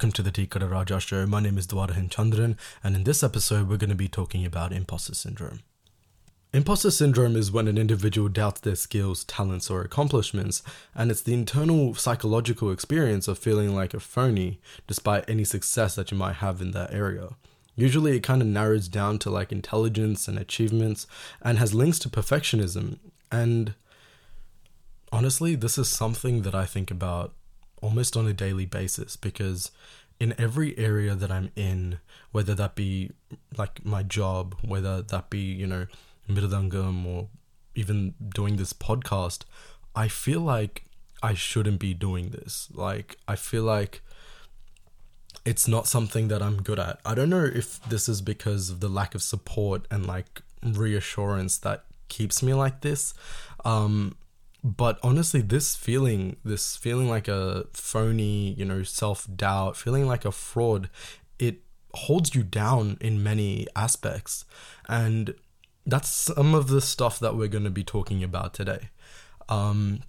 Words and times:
welcome 0.00 0.12
to 0.12 0.22
the 0.22 0.30
Tikara 0.30 0.70
Raja 0.70 0.98
show. 0.98 1.26
My 1.26 1.40
name 1.40 1.58
is 1.58 1.66
Dwarahan 1.66 2.08
Chandran, 2.08 2.56
and 2.82 2.96
in 2.96 3.04
this 3.04 3.22
episode, 3.22 3.68
we're 3.68 3.76
going 3.76 3.90
to 3.90 3.94
be 3.94 4.08
talking 4.08 4.46
about 4.46 4.72
imposter 4.72 5.14
syndrome. 5.14 5.60
Imposter 6.54 6.90
syndrome 6.90 7.36
is 7.36 7.52
when 7.52 7.68
an 7.68 7.76
individual 7.76 8.30
doubts 8.30 8.62
their 8.62 8.76
skills, 8.76 9.24
talents, 9.24 9.68
or 9.68 9.82
accomplishments, 9.82 10.62
and 10.94 11.10
it's 11.10 11.20
the 11.20 11.34
internal 11.34 11.94
psychological 11.94 12.70
experience 12.70 13.28
of 13.28 13.38
feeling 13.38 13.74
like 13.74 13.92
a 13.92 14.00
phony 14.00 14.58
despite 14.86 15.28
any 15.28 15.44
success 15.44 15.96
that 15.96 16.10
you 16.10 16.16
might 16.16 16.36
have 16.36 16.62
in 16.62 16.70
that 16.70 16.94
area. 16.94 17.36
Usually, 17.76 18.16
it 18.16 18.22
kind 18.22 18.40
of 18.40 18.48
narrows 18.48 18.88
down 18.88 19.18
to 19.18 19.28
like 19.28 19.52
intelligence 19.52 20.26
and 20.28 20.38
achievements 20.38 21.06
and 21.42 21.58
has 21.58 21.74
links 21.74 21.98
to 21.98 22.08
perfectionism. 22.08 23.00
And 23.30 23.74
honestly, 25.12 25.56
this 25.56 25.76
is 25.76 25.90
something 25.90 26.40
that 26.40 26.54
I 26.54 26.64
think 26.64 26.90
about 26.90 27.34
almost 27.82 28.16
on 28.16 28.26
a 28.26 28.32
daily 28.32 28.66
basis 28.66 29.16
because 29.16 29.70
in 30.20 30.34
every 30.38 30.78
area 30.78 31.14
that 31.14 31.32
I'm 31.32 31.50
in, 31.56 31.98
whether 32.30 32.54
that 32.54 32.74
be 32.74 33.10
like 33.56 33.84
my 33.84 34.02
job, 34.02 34.54
whether 34.62 35.00
that 35.00 35.30
be, 35.30 35.40
you 35.40 35.66
know, 35.66 35.86
Mirdangam 36.28 37.06
or 37.06 37.28
even 37.74 38.14
doing 38.34 38.56
this 38.56 38.72
podcast, 38.74 39.44
I 39.96 40.08
feel 40.08 40.40
like 40.40 40.84
I 41.22 41.34
shouldn't 41.34 41.80
be 41.80 41.94
doing 41.94 42.30
this. 42.30 42.68
Like, 42.72 43.16
I 43.26 43.34
feel 43.36 43.62
like 43.62 44.02
it's 45.44 45.66
not 45.66 45.86
something 45.86 46.28
that 46.28 46.42
I'm 46.42 46.62
good 46.62 46.78
at. 46.78 47.00
I 47.04 47.14
don't 47.14 47.30
know 47.30 47.44
if 47.44 47.82
this 47.88 48.08
is 48.08 48.20
because 48.20 48.68
of 48.68 48.80
the 48.80 48.88
lack 48.88 49.14
of 49.14 49.22
support 49.22 49.86
and 49.90 50.06
like 50.06 50.42
reassurance 50.62 51.56
that 51.58 51.84
keeps 52.08 52.42
me 52.42 52.52
like 52.52 52.82
this. 52.82 53.14
Um, 53.64 54.16
but 54.62 54.98
honestly 55.02 55.40
this 55.40 55.74
feeling 55.74 56.36
this 56.44 56.76
feeling 56.76 57.08
like 57.08 57.28
a 57.28 57.64
phony 57.72 58.52
you 58.54 58.64
know 58.64 58.82
self-doubt 58.82 59.76
feeling 59.76 60.06
like 60.06 60.24
a 60.24 60.32
fraud 60.32 60.90
it 61.38 61.62
holds 61.94 62.34
you 62.34 62.42
down 62.42 62.96
in 63.00 63.22
many 63.22 63.66
aspects. 63.74 64.44
And 64.88 65.34
that's 65.86 66.08
some 66.08 66.54
of 66.54 66.68
the 66.68 66.80
stuff 66.80 67.18
that 67.20 67.36
we're 67.36 67.48
going 67.48 67.64
to 67.64 67.70
be 67.70 67.84
talking 67.84 68.22
about 68.22 68.54
today. 68.54 68.90
Um, 69.48 70.02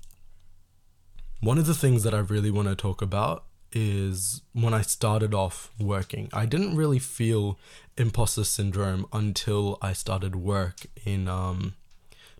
one 1.40 1.58
of 1.58 1.66
the 1.66 1.74
things 1.74 2.04
that 2.04 2.14
i 2.14 2.20
really 2.20 2.52
want 2.52 2.68
to 2.68 2.76
talk 2.76 3.02
about 3.02 3.46
is 3.74 4.44
when 4.54 4.74
i 4.76 4.82
started 4.82 5.34
off 5.34 5.72
working. 5.80 6.30
I 6.32 6.46
didn't 6.46 6.76
really 6.76 7.00
feel 7.00 7.58
imposter 7.98 8.44
syndrome 8.44 9.08
until 9.12 9.80
i 9.82 9.94
started 9.94 10.36
work 10.36 10.82
in 11.04 11.28
um, 11.28 11.74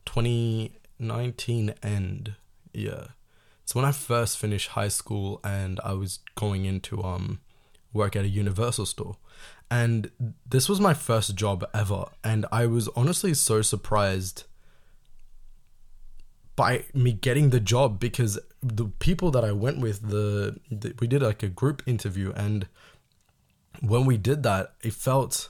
20 0.06 0.74
19 1.02 1.74
end. 1.84 2.36
Yeah. 2.74 3.08
It's 3.64 3.76
when 3.76 3.86
I 3.86 3.92
first 3.92 4.38
finished 4.38 4.70
high 4.70 4.88
school 4.88 5.40
and 5.44 5.80
I 5.84 5.94
was 5.94 6.20
going 6.36 6.66
into 6.66 7.04
um 7.04 7.40
work 7.94 8.16
at 8.16 8.24
a 8.24 8.30
Universal 8.30 8.86
store. 8.86 9.18
And 9.70 10.12
this 10.48 10.68
was 10.68 10.80
my 10.80 10.94
first 10.94 11.36
job 11.36 11.66
ever 11.74 12.06
and 12.24 12.46
I 12.52 12.66
was 12.66 12.90
honestly 12.90 13.34
so 13.34 13.62
surprised 13.62 14.44
by 16.56 16.84
me 16.94 17.14
getting 17.14 17.50
the 17.50 17.60
job 17.60 18.00
because 18.00 18.38
the 18.62 18.86
people 19.00 19.32
that 19.32 19.44
I 19.44 19.52
went 19.52 19.80
with 19.80 20.10
the, 20.10 20.60
the 20.70 20.94
we 21.00 21.08
did 21.08 21.22
like 21.22 21.42
a 21.42 21.48
group 21.48 21.82
interview 21.86 22.34
and 22.36 22.68
when 23.80 24.06
we 24.06 24.18
did 24.18 24.44
that 24.44 24.74
it 24.82 24.94
felt 24.94 25.50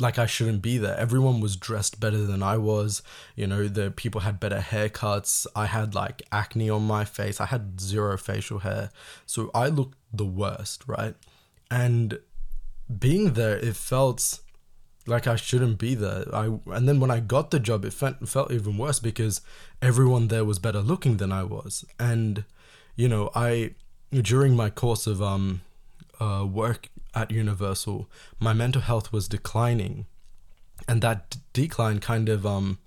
like 0.00 0.18
I 0.18 0.26
shouldn't 0.26 0.62
be 0.62 0.78
there. 0.78 0.96
Everyone 0.96 1.40
was 1.40 1.56
dressed 1.56 2.00
better 2.00 2.24
than 2.24 2.42
I 2.42 2.56
was. 2.56 3.02
You 3.36 3.46
know, 3.46 3.68
the 3.68 3.90
people 3.90 4.22
had 4.22 4.40
better 4.40 4.58
haircuts. 4.58 5.46
I 5.54 5.66
had 5.66 5.94
like 5.94 6.22
acne 6.32 6.70
on 6.70 6.86
my 6.86 7.04
face. 7.04 7.40
I 7.40 7.46
had 7.46 7.80
zero 7.80 8.16
facial 8.16 8.60
hair. 8.60 8.90
So 9.26 9.50
I 9.54 9.68
looked 9.68 9.98
the 10.12 10.24
worst, 10.24 10.84
right? 10.86 11.14
And 11.70 12.18
being 12.98 13.34
there, 13.34 13.56
it 13.58 13.76
felt 13.76 14.40
like 15.06 15.26
I 15.26 15.36
shouldn't 15.36 15.78
be 15.78 15.94
there. 15.94 16.24
I 16.34 16.58
and 16.66 16.88
then 16.88 17.00
when 17.00 17.10
I 17.10 17.20
got 17.20 17.50
the 17.50 17.60
job, 17.60 17.84
it 17.84 17.92
felt, 17.92 18.28
felt 18.28 18.50
even 18.50 18.78
worse 18.78 18.98
because 18.98 19.40
everyone 19.82 20.28
there 20.28 20.44
was 20.44 20.58
better 20.58 20.80
looking 20.80 21.18
than 21.18 21.32
I 21.32 21.44
was. 21.44 21.84
And 21.98 22.44
you 22.96 23.08
know, 23.08 23.30
I 23.34 23.74
during 24.12 24.56
my 24.56 24.70
course 24.70 25.06
of 25.06 25.22
um 25.22 25.62
uh, 26.20 26.46
work 26.50 26.90
at 27.14 27.30
Universal, 27.30 28.08
my 28.38 28.52
mental 28.52 28.82
health 28.82 29.12
was 29.12 29.28
declining, 29.28 30.06
and 30.88 31.02
that 31.02 31.30
d- 31.30 31.38
decline 31.52 32.00
kind 32.00 32.28
of 32.28 32.46
um 32.46 32.78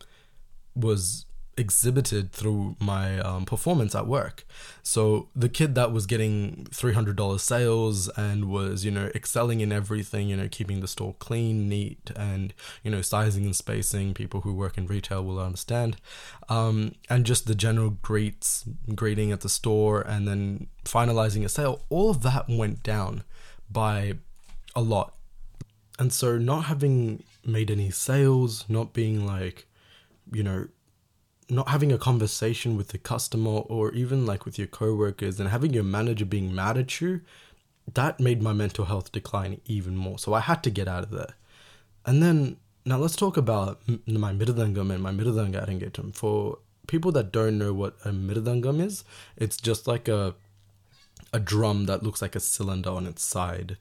was 0.75 1.25
exhibited 1.57 2.31
through 2.31 2.75
my 2.79 3.19
um, 3.19 3.45
performance 3.45 3.93
at 3.93 4.07
work. 4.07 4.45
So 4.81 5.29
the 5.35 5.49
kid 5.49 5.75
that 5.75 5.91
was 5.91 6.05
getting 6.05 6.67
three 6.71 6.93
hundred 6.93 7.15
dollars 7.15 7.43
sales 7.43 8.09
and 8.09 8.45
was 8.45 8.83
you 8.83 8.91
know 8.91 9.11
excelling 9.13 9.61
in 9.61 9.71
everything, 9.71 10.27
you 10.29 10.35
know 10.35 10.47
keeping 10.47 10.79
the 10.79 10.87
store 10.87 11.15
clean, 11.19 11.69
neat, 11.69 12.11
and 12.15 12.53
you 12.83 12.91
know 12.91 13.01
sizing 13.01 13.45
and 13.45 13.55
spacing. 13.55 14.13
People 14.13 14.41
who 14.41 14.53
work 14.53 14.77
in 14.77 14.87
retail 14.87 15.23
will 15.23 15.39
understand, 15.39 15.97
um, 16.49 16.95
and 17.09 17.25
just 17.25 17.47
the 17.47 17.55
general 17.55 17.91
greets, 18.01 18.65
greeting 18.95 19.31
at 19.31 19.41
the 19.41 19.49
store, 19.49 20.01
and 20.01 20.27
then 20.27 20.67
finalizing 20.85 21.45
a 21.45 21.49
sale. 21.49 21.83
All 21.89 22.09
of 22.09 22.23
that 22.23 22.45
went 22.49 22.83
down 22.83 23.23
by 23.73 24.13
a 24.75 24.81
lot. 24.81 25.15
And 25.99 26.13
so 26.13 26.37
not 26.37 26.65
having 26.65 27.23
made 27.45 27.69
any 27.69 27.91
sales, 27.91 28.65
not 28.69 28.93
being 28.93 29.25
like, 29.25 29.67
you 30.31 30.43
know, 30.43 30.67
not 31.49 31.67
having 31.69 31.91
a 31.91 31.97
conversation 31.97 32.77
with 32.77 32.89
the 32.89 32.97
customer 32.97 33.51
or 33.51 33.91
even 33.91 34.25
like 34.25 34.45
with 34.45 34.57
your 34.57 34.67
coworkers 34.67 35.39
and 35.39 35.49
having 35.49 35.73
your 35.73 35.83
manager 35.83 36.25
being 36.25 36.55
mad 36.55 36.77
at 36.77 37.01
you, 37.01 37.21
that 37.93 38.19
made 38.19 38.41
my 38.41 38.53
mental 38.53 38.85
health 38.85 39.11
decline 39.11 39.59
even 39.65 39.95
more. 39.95 40.17
So 40.17 40.33
I 40.33 40.39
had 40.39 40.63
to 40.63 40.69
get 40.69 40.87
out 40.87 41.03
of 41.03 41.11
there. 41.11 41.35
And 42.05 42.23
then 42.23 42.57
now 42.85 42.97
let's 42.97 43.15
talk 43.15 43.37
about 43.37 43.81
my 44.07 44.33
mirdangam 44.33 44.91
and 44.91 45.03
my 45.03 45.11
mirdanga 45.11 45.67
arangetram. 45.67 46.15
For 46.15 46.59
people 46.87 47.11
that 47.13 47.31
don't 47.31 47.57
know 47.57 47.73
what 47.73 47.97
a 48.05 48.09
mirdangam 48.09 48.81
is, 48.81 49.03
it's 49.37 49.57
just 49.57 49.87
like 49.87 50.07
a 50.07 50.35
a 51.33 51.39
drum 51.39 51.87
that 51.87 52.03
looks 52.03 52.21
like 52.21 52.35
a 52.35 52.39
cylinder 52.39 52.91
on 52.91 53.07
its 53.07 53.23
side 53.23 53.77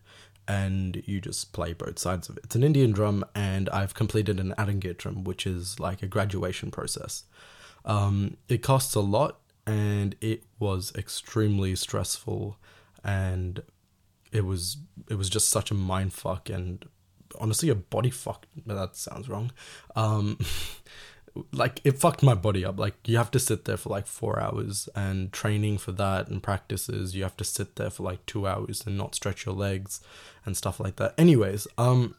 and 0.48 1.02
you 1.06 1.20
just 1.20 1.52
play 1.52 1.72
both 1.72 1.98
sides 1.98 2.28
of 2.28 2.36
it. 2.36 2.44
It's 2.44 2.56
an 2.56 2.64
Indian 2.64 2.92
drum, 2.92 3.24
and 3.34 3.68
I've 3.70 3.94
completed 3.94 4.40
an 4.40 4.54
Arangetram, 4.58 5.24
which 5.24 5.46
is 5.46 5.78
like 5.78 6.02
a 6.02 6.06
graduation 6.06 6.70
process. 6.70 7.24
Um, 7.84 8.36
it 8.48 8.62
costs 8.62 8.94
a 8.94 9.00
lot, 9.00 9.38
and 9.66 10.16
it 10.20 10.42
was 10.58 10.92
extremely 10.96 11.76
stressful, 11.76 12.56
and 13.04 13.62
it 14.32 14.44
was 14.44 14.78
it 15.08 15.14
was 15.14 15.28
just 15.30 15.48
such 15.48 15.70
a 15.70 15.74
mind 15.74 16.12
fuck, 16.12 16.50
and 16.50 16.84
honestly 17.40 17.68
a 17.68 17.74
body 17.74 18.10
fuck. 18.10 18.46
That 18.66 18.96
sounds 18.96 19.28
wrong. 19.28 19.52
Um, 19.94 20.38
like 21.52 21.80
it 21.84 21.98
fucked 21.98 22.22
my 22.22 22.34
body 22.34 22.64
up. 22.64 22.78
Like 22.78 22.96
you 23.06 23.16
have 23.16 23.30
to 23.32 23.38
sit 23.38 23.64
there 23.64 23.76
for 23.76 23.88
like 23.88 24.06
four 24.06 24.40
hours 24.40 24.88
and 24.94 25.32
training 25.32 25.78
for 25.78 25.92
that 25.92 26.28
and 26.28 26.42
practices. 26.42 27.14
You 27.14 27.22
have 27.22 27.36
to 27.38 27.44
sit 27.44 27.76
there 27.76 27.90
for 27.90 28.02
like 28.02 28.24
two 28.26 28.46
hours 28.46 28.84
and 28.86 28.96
not 28.98 29.14
stretch 29.14 29.46
your 29.46 29.54
legs 29.54 30.00
and 30.44 30.56
stuff 30.56 30.78
like 30.80 30.96
that. 30.96 31.14
Anyways 31.16 31.66
um 31.78 32.14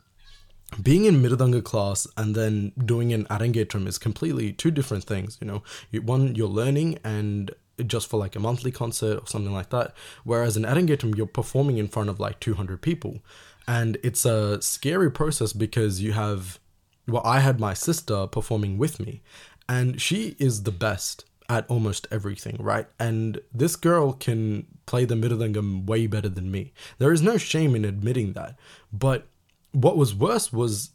being 0.81 1.06
in 1.06 1.22
mirdanga 1.22 1.63
class 1.63 2.07
and 2.18 2.34
then 2.34 2.72
doing 2.84 3.13
an 3.13 3.25
arangetram 3.25 3.85
is 3.85 4.00
completely 4.00 4.51
two 4.51 4.72
different 4.72 5.03
things 5.03 5.38
you 5.40 5.47
know. 5.47 5.62
One 6.01 6.34
you're 6.34 6.47
learning 6.47 6.97
and 7.03 7.51
just 7.85 8.09
for 8.09 8.18
like 8.18 8.35
a 8.35 8.40
monthly 8.40 8.72
concert 8.72 9.18
or 9.19 9.28
something 9.28 9.53
like 9.53 9.69
that 9.69 9.94
whereas 10.24 10.57
in 10.57 10.63
arangetram 10.63 11.16
you're 11.16 11.28
performing 11.28 11.78
in 11.78 11.88
front 11.88 12.09
of 12.09 12.19
like 12.19 12.40
200 12.40 12.81
people. 12.81 13.19
And 13.66 13.97
it's 14.03 14.25
a 14.25 14.62
scary 14.62 15.09
process 15.09 15.53
because 15.53 16.01
you 16.01 16.12
have 16.12 16.59
well, 17.08 17.22
I 17.25 17.40
had 17.40 17.60
my 17.60 17.74
sister 17.74 18.28
performing 18.28 18.78
with 18.78 19.00
me, 19.00 19.22
and 19.68 20.01
she 20.01 20.36
is 20.39 20.63
the 20.63 20.72
best 20.72 21.25
at 21.50 21.69
almost 21.69 22.07
everything, 22.12 22.57
right? 22.60 22.88
And 23.00 23.39
this 23.54 23.75
girl 23.75 24.13
can 24.13 24.68
play 24.86 25.06
the 25.06 25.16
mirdangam 25.16 25.86
way 25.86 26.07
better 26.07 26.30
than 26.30 26.51
me. 26.51 26.74
There 26.98 27.12
is 27.12 27.22
no 27.22 27.38
shame 27.38 27.75
in 27.75 27.86
admitting 27.86 28.33
that. 28.33 28.57
But 28.92 29.28
what 29.72 29.98
was 29.98 30.16
worse 30.16 30.54
was 30.54 30.92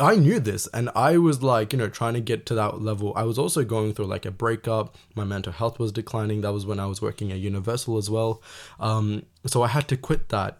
I 0.00 0.16
knew 0.16 0.40
this 0.40 0.66
and 0.68 0.90
I 0.96 1.18
was 1.18 1.42
like, 1.42 1.72
you 1.72 1.78
know, 1.78 1.88
trying 1.88 2.14
to 2.14 2.20
get 2.20 2.46
to 2.46 2.54
that 2.54 2.80
level. 2.80 3.12
I 3.14 3.24
was 3.24 3.38
also 3.38 3.64
going 3.64 3.92
through 3.92 4.06
like 4.06 4.26
a 4.26 4.30
breakup. 4.30 4.96
My 5.14 5.24
mental 5.24 5.52
health 5.52 5.78
was 5.78 5.92
declining. 5.92 6.40
That 6.40 6.52
was 6.52 6.66
when 6.66 6.80
I 6.80 6.86
was 6.86 7.02
working 7.02 7.30
at 7.30 7.38
Universal 7.38 7.98
as 7.98 8.08
well. 8.08 8.42
Um, 8.80 9.26
so 9.46 9.62
I 9.62 9.68
had 9.68 9.88
to 9.88 9.96
quit 9.96 10.30
that 10.30 10.58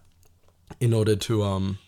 in 0.80 0.92
order 0.92 1.16
to 1.16 1.42
um, 1.42 1.78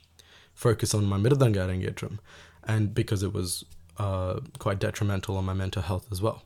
focus 0.55 0.95
on 0.95 1.05
my 1.05 1.19
Mirdanga 1.19 1.67
Arangetram 1.67 2.19
and 2.67 2.95
because 2.95 3.23
it 3.23 3.33
was 3.33 3.65
uh, 3.99 4.41
quite 4.59 4.79
detrimental 4.79 5.37
on 5.37 5.45
my 5.45 5.55
mental 5.55 5.83
health 5.83 6.09
as 6.11 6.21
well. 6.21 6.43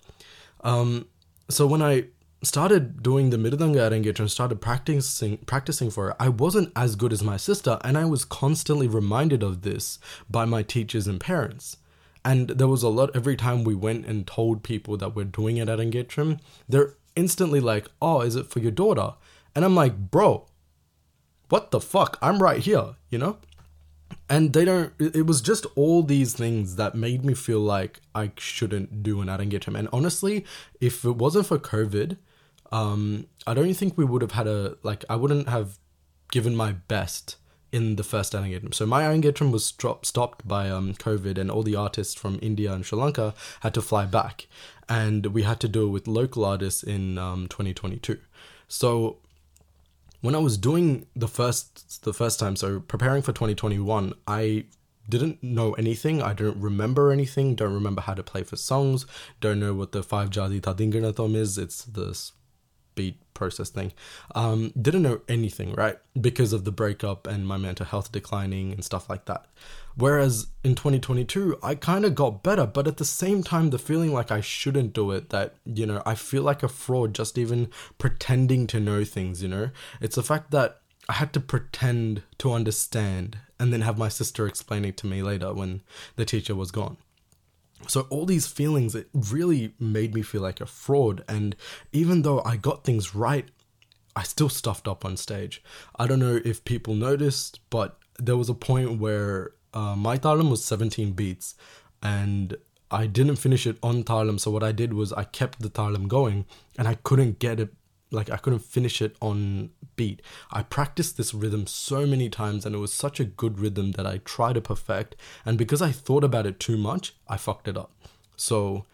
Um, 0.62 1.06
so 1.48 1.66
when 1.66 1.82
I 1.82 2.04
started 2.42 3.02
doing 3.02 3.30
the 3.30 3.36
Mirdanga 3.36 3.90
Arangetram 3.90 4.20
and 4.20 4.30
started 4.30 4.60
practicing 4.60 5.38
practicing 5.38 5.90
for 5.90 6.10
it, 6.10 6.16
I 6.20 6.28
wasn't 6.28 6.72
as 6.76 6.96
good 6.96 7.12
as 7.12 7.22
my 7.22 7.36
sister, 7.36 7.78
and 7.82 7.96
I 7.98 8.04
was 8.04 8.24
constantly 8.24 8.88
reminded 8.88 9.42
of 9.42 9.62
this 9.62 9.98
by 10.30 10.44
my 10.44 10.62
teachers 10.62 11.06
and 11.06 11.20
parents. 11.20 11.78
And 12.24 12.48
there 12.48 12.68
was 12.68 12.82
a 12.82 12.88
lot 12.88 13.10
every 13.14 13.36
time 13.36 13.64
we 13.64 13.74
went 13.74 14.04
and 14.06 14.26
told 14.26 14.62
people 14.62 14.96
that 14.98 15.14
we're 15.14 15.24
doing 15.24 15.56
it 15.56 15.68
at 15.68 15.78
Arangetram, 15.78 16.40
they're 16.68 16.94
instantly 17.16 17.60
like, 17.60 17.88
"Oh, 18.02 18.20
is 18.20 18.36
it 18.36 18.46
for 18.46 18.58
your 18.60 18.70
daughter?" 18.72 19.14
And 19.54 19.64
I'm 19.64 19.74
like, 19.74 20.10
"Bro, 20.10 20.46
what 21.48 21.70
the 21.70 21.80
fuck? 21.80 22.18
I'm 22.20 22.42
right 22.42 22.60
here, 22.60 22.96
you 23.08 23.18
know? 23.18 23.38
And 24.28 24.52
they 24.52 24.64
don't, 24.64 24.92
it 24.98 25.26
was 25.26 25.40
just 25.40 25.66
all 25.74 26.02
these 26.02 26.34
things 26.34 26.76
that 26.76 26.94
made 26.94 27.24
me 27.24 27.34
feel 27.34 27.60
like 27.60 28.00
I 28.14 28.32
shouldn't 28.36 29.02
do 29.02 29.20
an 29.20 29.28
Arangetram. 29.28 29.60
gym. 29.60 29.76
And 29.76 29.88
honestly, 29.92 30.44
if 30.80 31.04
it 31.04 31.16
wasn't 31.16 31.46
for 31.46 31.58
COVID, 31.58 32.18
um, 32.70 33.26
I 33.46 33.54
don't 33.54 33.72
think 33.72 33.96
we 33.96 34.04
would 34.04 34.20
have 34.20 34.32
had 34.32 34.46
a, 34.46 34.76
like, 34.82 35.04
I 35.08 35.16
wouldn't 35.16 35.48
have 35.48 35.78
given 36.30 36.54
my 36.54 36.72
best 36.72 37.36
in 37.72 37.96
the 37.96 38.04
first 38.04 38.32
Arangetram. 38.32 38.74
So 38.74 38.86
my 38.86 39.02
Arangetram 39.02 39.50
was 39.50 39.64
stop, 39.64 40.06
stopped 40.06 40.46
by 40.46 40.70
um, 40.70 40.94
COVID, 40.94 41.38
and 41.38 41.50
all 41.50 41.62
the 41.62 41.76
artists 41.76 42.14
from 42.14 42.38
India 42.42 42.72
and 42.72 42.84
Sri 42.84 42.98
Lanka 42.98 43.34
had 43.60 43.74
to 43.74 43.82
fly 43.82 44.06
back, 44.06 44.46
and 44.88 45.26
we 45.26 45.42
had 45.42 45.60
to 45.60 45.68
do 45.68 45.86
it 45.86 45.90
with 45.90 46.06
local 46.06 46.44
artists 46.44 46.82
in 46.82 47.18
um, 47.18 47.46
2022. 47.48 48.18
So 48.68 49.18
when 50.20 50.34
I 50.34 50.38
was 50.38 50.58
doing 50.58 51.06
the 51.14 51.28
first 51.28 52.02
the 52.02 52.12
first 52.12 52.40
time, 52.40 52.56
so 52.56 52.80
preparing 52.80 53.22
for 53.22 53.32
2021, 53.32 54.14
I 54.26 54.64
didn't 55.08 55.42
know 55.42 55.72
anything. 55.74 56.20
I 56.22 56.34
don't 56.34 56.58
remember 56.58 57.10
anything. 57.10 57.54
Don't 57.54 57.72
remember 57.72 58.02
how 58.02 58.14
to 58.14 58.22
play 58.22 58.42
for 58.42 58.56
songs. 58.56 59.06
Don't 59.40 59.60
know 59.60 59.74
what 59.74 59.92
the 59.92 60.02
five 60.02 60.30
jadi 60.30 60.60
tadinganathom 60.60 61.34
is. 61.34 61.56
It's 61.56 61.84
this 61.84 62.32
beat 62.98 63.16
process 63.32 63.70
thing. 63.70 63.92
Um, 64.34 64.72
didn't 64.80 65.02
know 65.02 65.20
anything, 65.28 65.72
right? 65.74 65.96
Because 66.20 66.52
of 66.52 66.64
the 66.64 66.72
breakup 66.72 67.28
and 67.28 67.46
my 67.46 67.56
mental 67.56 67.86
health 67.86 68.10
declining 68.10 68.72
and 68.72 68.84
stuff 68.84 69.08
like 69.08 69.26
that. 69.26 69.46
Whereas 69.94 70.48
in 70.64 70.74
2022, 70.74 71.58
I 71.62 71.76
kind 71.76 72.04
of 72.04 72.16
got 72.16 72.42
better, 72.42 72.66
but 72.66 72.88
at 72.88 72.96
the 72.96 73.04
same 73.04 73.44
time, 73.44 73.70
the 73.70 73.78
feeling 73.78 74.12
like 74.12 74.32
I 74.32 74.40
shouldn't 74.40 74.92
do 74.92 75.12
it, 75.12 75.30
that, 75.30 75.54
you 75.64 75.86
know, 75.86 76.02
I 76.04 76.16
feel 76.16 76.42
like 76.42 76.64
a 76.64 76.68
fraud 76.68 77.14
just 77.14 77.38
even 77.38 77.70
pretending 77.98 78.66
to 78.68 78.80
know 78.80 79.04
things, 79.04 79.42
you 79.42 79.48
know? 79.48 79.70
It's 80.00 80.16
the 80.16 80.22
fact 80.24 80.50
that 80.50 80.80
I 81.08 81.14
had 81.14 81.32
to 81.34 81.40
pretend 81.40 82.22
to 82.38 82.52
understand 82.52 83.38
and 83.60 83.72
then 83.72 83.82
have 83.82 83.96
my 83.96 84.08
sister 84.08 84.46
explaining 84.46 84.94
to 84.94 85.06
me 85.06 85.22
later 85.22 85.54
when 85.54 85.82
the 86.16 86.24
teacher 86.24 86.54
was 86.54 86.72
gone. 86.72 86.96
So 87.86 88.06
all 88.10 88.26
these 88.26 88.46
feelings, 88.46 88.94
it 88.94 89.08
really 89.14 89.74
made 89.78 90.14
me 90.14 90.22
feel 90.22 90.42
like 90.42 90.60
a 90.60 90.66
fraud. 90.66 91.24
And 91.28 91.54
even 91.92 92.22
though 92.22 92.42
I 92.44 92.56
got 92.56 92.84
things 92.84 93.14
right, 93.14 93.48
I 94.16 94.24
still 94.24 94.48
stuffed 94.48 94.88
up 94.88 95.04
on 95.04 95.16
stage. 95.16 95.62
I 95.96 96.06
don't 96.06 96.18
know 96.18 96.40
if 96.44 96.64
people 96.64 96.94
noticed, 96.94 97.60
but 97.70 97.98
there 98.18 98.36
was 98.36 98.48
a 98.48 98.54
point 98.54 98.98
where 98.98 99.52
uh, 99.72 99.94
my 99.94 100.18
talam 100.18 100.50
was 100.50 100.64
17 100.64 101.12
beats 101.12 101.54
and 102.02 102.56
I 102.90 103.06
didn't 103.06 103.36
finish 103.36 103.66
it 103.66 103.78
on 103.82 104.02
talam. 104.02 104.40
So 104.40 104.50
what 104.50 104.64
I 104.64 104.72
did 104.72 104.92
was 104.92 105.12
I 105.12 105.24
kept 105.24 105.60
the 105.60 105.70
talam 105.70 106.08
going 106.08 106.46
and 106.76 106.88
I 106.88 106.94
couldn't 106.94 107.38
get 107.38 107.60
it 107.60 107.74
like 108.10 108.30
I 108.30 108.36
couldn't 108.36 108.60
finish 108.60 109.02
it 109.02 109.16
on 109.20 109.70
beat. 109.96 110.22
I 110.50 110.62
practiced 110.62 111.16
this 111.16 111.34
rhythm 111.34 111.66
so 111.66 112.06
many 112.06 112.28
times 112.28 112.64
and 112.64 112.74
it 112.74 112.78
was 112.78 112.92
such 112.92 113.20
a 113.20 113.24
good 113.24 113.58
rhythm 113.58 113.92
that 113.92 114.06
I 114.06 114.18
tried 114.18 114.54
to 114.54 114.60
perfect 114.60 115.16
and 115.44 115.58
because 115.58 115.82
I 115.82 115.92
thought 115.92 116.24
about 116.24 116.46
it 116.46 116.60
too 116.60 116.76
much, 116.76 117.14
I 117.28 117.36
fucked 117.36 117.68
it 117.68 117.76
up. 117.76 117.92
So 118.36 118.86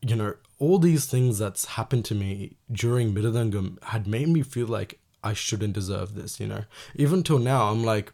you 0.00 0.14
know, 0.14 0.34
all 0.58 0.78
these 0.78 1.06
things 1.06 1.38
that's 1.38 1.64
happened 1.64 2.04
to 2.06 2.14
me 2.14 2.56
during 2.70 3.12
Miradangam 3.12 3.82
had 3.82 4.06
made 4.06 4.28
me 4.28 4.42
feel 4.42 4.66
like 4.66 5.00
I 5.24 5.32
shouldn't 5.32 5.72
deserve 5.72 6.14
this, 6.14 6.38
you 6.38 6.46
know. 6.46 6.64
Even 6.94 7.22
till 7.22 7.38
now 7.38 7.70
I'm 7.70 7.84
like 7.84 8.12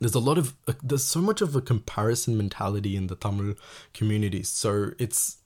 there's 0.00 0.14
a 0.14 0.20
lot 0.20 0.38
of 0.38 0.54
uh, 0.66 0.72
there's 0.82 1.04
so 1.04 1.20
much 1.20 1.40
of 1.40 1.54
a 1.54 1.60
comparison 1.60 2.36
mentality 2.36 2.96
in 2.96 3.06
the 3.06 3.16
Tamil 3.16 3.54
community. 3.92 4.42
So 4.42 4.90
it's 4.98 5.38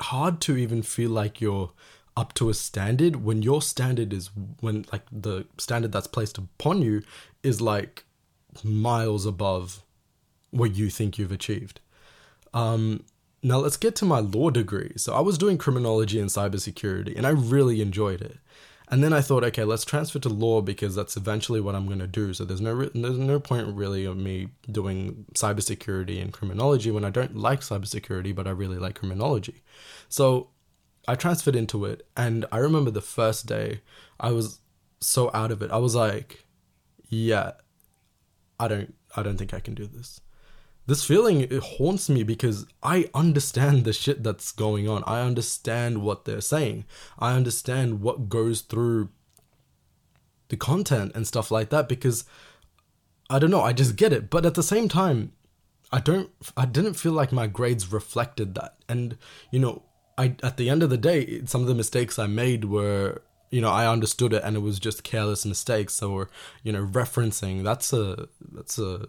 hard 0.00 0.40
to 0.42 0.56
even 0.56 0.82
feel 0.82 1.10
like 1.10 1.40
you're 1.40 1.72
up 2.16 2.32
to 2.34 2.48
a 2.48 2.54
standard 2.54 3.16
when 3.16 3.42
your 3.42 3.60
standard 3.60 4.12
is 4.12 4.30
when 4.60 4.86
like 4.92 5.02
the 5.12 5.46
standard 5.58 5.92
that's 5.92 6.06
placed 6.06 6.38
upon 6.38 6.80
you 6.80 7.02
is 7.42 7.60
like 7.60 8.04
miles 8.64 9.26
above 9.26 9.82
what 10.50 10.74
you 10.74 10.88
think 10.88 11.18
you've 11.18 11.32
achieved. 11.32 11.80
Um, 12.54 13.04
now 13.42 13.58
let's 13.58 13.76
get 13.76 13.94
to 13.96 14.04
my 14.04 14.20
law 14.20 14.50
degree. 14.50 14.92
So 14.96 15.14
I 15.14 15.20
was 15.20 15.36
doing 15.36 15.58
criminology 15.58 16.18
and 16.18 16.30
cybersecurity, 16.30 17.16
and 17.16 17.26
I 17.26 17.30
really 17.30 17.80
enjoyed 17.80 18.22
it. 18.22 18.38
And 18.88 19.02
then 19.02 19.12
I 19.12 19.20
thought, 19.20 19.42
okay, 19.44 19.64
let's 19.64 19.84
transfer 19.84 20.20
to 20.20 20.28
law 20.28 20.60
because 20.62 20.94
that's 20.94 21.16
eventually 21.16 21.60
what 21.60 21.74
I'm 21.74 21.86
going 21.86 21.98
to 21.98 22.06
do. 22.06 22.32
So 22.32 22.44
there's 22.44 22.60
no 22.60 22.72
re- 22.72 22.90
there's 22.94 23.18
no 23.18 23.40
point 23.40 23.74
really 23.74 24.04
of 24.04 24.16
me 24.16 24.48
doing 24.70 25.26
cybersecurity 25.34 26.22
and 26.22 26.32
criminology 26.32 26.90
when 26.92 27.04
I 27.04 27.10
don't 27.10 27.36
like 27.36 27.60
cybersecurity, 27.60 28.34
but 28.34 28.46
I 28.46 28.50
really 28.50 28.78
like 28.78 28.94
criminology. 28.94 29.62
So 30.08 30.50
I 31.08 31.14
transferred 31.14 31.56
into 31.56 31.84
it, 31.84 32.06
and 32.16 32.46
I 32.50 32.58
remember 32.58 32.90
the 32.90 33.00
first 33.00 33.46
day 33.46 33.80
I 34.18 34.32
was 34.32 34.60
so 35.00 35.30
out 35.32 35.52
of 35.52 35.62
it. 35.62 35.70
I 35.70 35.78
was 35.78 35.94
like, 35.94 36.44
yeah, 37.08 37.52
I 38.58 38.68
don't, 38.68 38.94
I 39.16 39.22
don't 39.22 39.36
think 39.36 39.54
I 39.54 39.60
can 39.60 39.74
do 39.74 39.86
this. 39.86 40.20
This 40.86 41.04
feeling 41.04 41.40
it 41.40 41.52
haunts 41.52 42.08
me 42.08 42.22
because 42.22 42.64
I 42.82 43.10
understand 43.12 43.84
the 43.84 43.92
shit 43.92 44.22
that's 44.22 44.52
going 44.52 44.88
on. 44.88 45.02
I 45.04 45.20
understand 45.20 46.02
what 46.02 46.24
they're 46.24 46.40
saying. 46.40 46.84
I 47.18 47.34
understand 47.34 48.00
what 48.00 48.28
goes 48.28 48.60
through 48.60 49.08
the 50.48 50.56
content 50.56 51.12
and 51.14 51.26
stuff 51.26 51.50
like 51.50 51.70
that 51.70 51.88
because 51.88 52.24
I 53.28 53.40
don't 53.40 53.50
know, 53.50 53.62
I 53.62 53.72
just 53.72 53.96
get 53.96 54.12
it. 54.12 54.30
But 54.30 54.46
at 54.46 54.54
the 54.54 54.62
same 54.62 54.88
time, 54.88 55.32
I 55.90 56.00
don't 56.00 56.30
I 56.56 56.66
didn't 56.66 56.94
feel 56.94 57.12
like 57.12 57.32
my 57.32 57.48
grades 57.48 57.92
reflected 57.92 58.54
that. 58.54 58.76
And 58.88 59.18
you 59.50 59.58
know, 59.58 59.82
I 60.18 60.36
at 60.42 60.56
the 60.56 60.70
end 60.70 60.82
of 60.82 60.90
the 60.90 60.96
day, 60.96 61.44
some 61.44 61.62
of 61.62 61.66
the 61.66 61.74
mistakes 61.74 62.18
I 62.18 62.26
made 62.26 62.66
were 62.66 63.22
you 63.50 63.60
know 63.60 63.70
I 63.70 63.86
understood 63.86 64.32
it 64.32 64.42
and 64.44 64.56
it 64.56 64.60
was 64.60 64.78
just 64.78 65.04
careless 65.04 65.46
mistakes 65.46 66.02
or 66.02 66.28
you 66.62 66.72
know 66.72 66.84
referencing. 66.84 67.64
That's 67.64 67.92
a 67.92 68.28
that's 68.52 68.78
a 68.78 69.06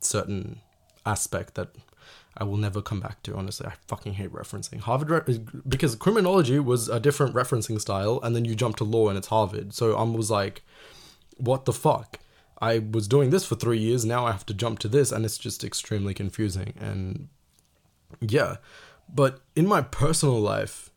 certain 0.00 0.60
aspect 1.04 1.54
that 1.54 1.70
I 2.36 2.44
will 2.44 2.56
never 2.56 2.80
come 2.80 3.00
back 3.00 3.22
to. 3.24 3.34
Honestly, 3.34 3.66
I 3.66 3.74
fucking 3.86 4.14
hate 4.14 4.32
referencing 4.32 4.80
Harvard 4.80 5.28
re- 5.28 5.40
because 5.68 5.94
criminology 5.96 6.58
was 6.58 6.88
a 6.88 7.00
different 7.00 7.34
referencing 7.34 7.80
style, 7.80 8.20
and 8.22 8.34
then 8.34 8.44
you 8.44 8.54
jump 8.54 8.76
to 8.76 8.84
law 8.84 9.08
and 9.08 9.18
it's 9.18 9.28
Harvard. 9.28 9.74
So 9.74 9.96
I 9.96 10.02
was 10.02 10.30
like, 10.30 10.62
what 11.36 11.64
the 11.64 11.72
fuck. 11.72 12.18
I 12.60 12.78
was 12.78 13.08
doing 13.08 13.30
this 13.30 13.44
for 13.44 13.56
three 13.56 13.78
years. 13.78 14.04
Now 14.04 14.24
I 14.24 14.30
have 14.30 14.46
to 14.46 14.54
jump 14.54 14.78
to 14.80 14.88
this, 14.88 15.10
and 15.10 15.24
it's 15.24 15.36
just 15.36 15.64
extremely 15.64 16.14
confusing. 16.14 16.74
And 16.78 17.28
yeah, 18.20 18.56
but 19.12 19.40
in 19.54 19.66
my 19.66 19.82
personal 19.82 20.40
life, 20.40 20.90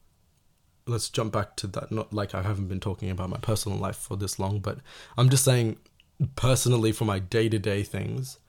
let's 0.87 1.09
jump 1.09 1.33
back 1.33 1.55
to 1.57 1.67
that. 1.67 1.91
Not 1.91 2.13
like 2.13 2.35
I 2.35 2.41
haven't 2.41 2.67
been 2.67 2.79
talking 2.79 3.09
about 3.09 3.29
my 3.29 3.37
personal 3.37 3.77
life 3.77 3.95
for 3.97 4.17
this 4.17 4.39
long, 4.39 4.59
but 4.59 4.79
I'm 5.17 5.29
just 5.29 5.43
saying 5.43 5.77
personally 6.35 6.91
for 6.91 7.05
my 7.05 7.19
day 7.19 7.49
to 7.49 7.59
day 7.59 7.83
things. 7.83 8.39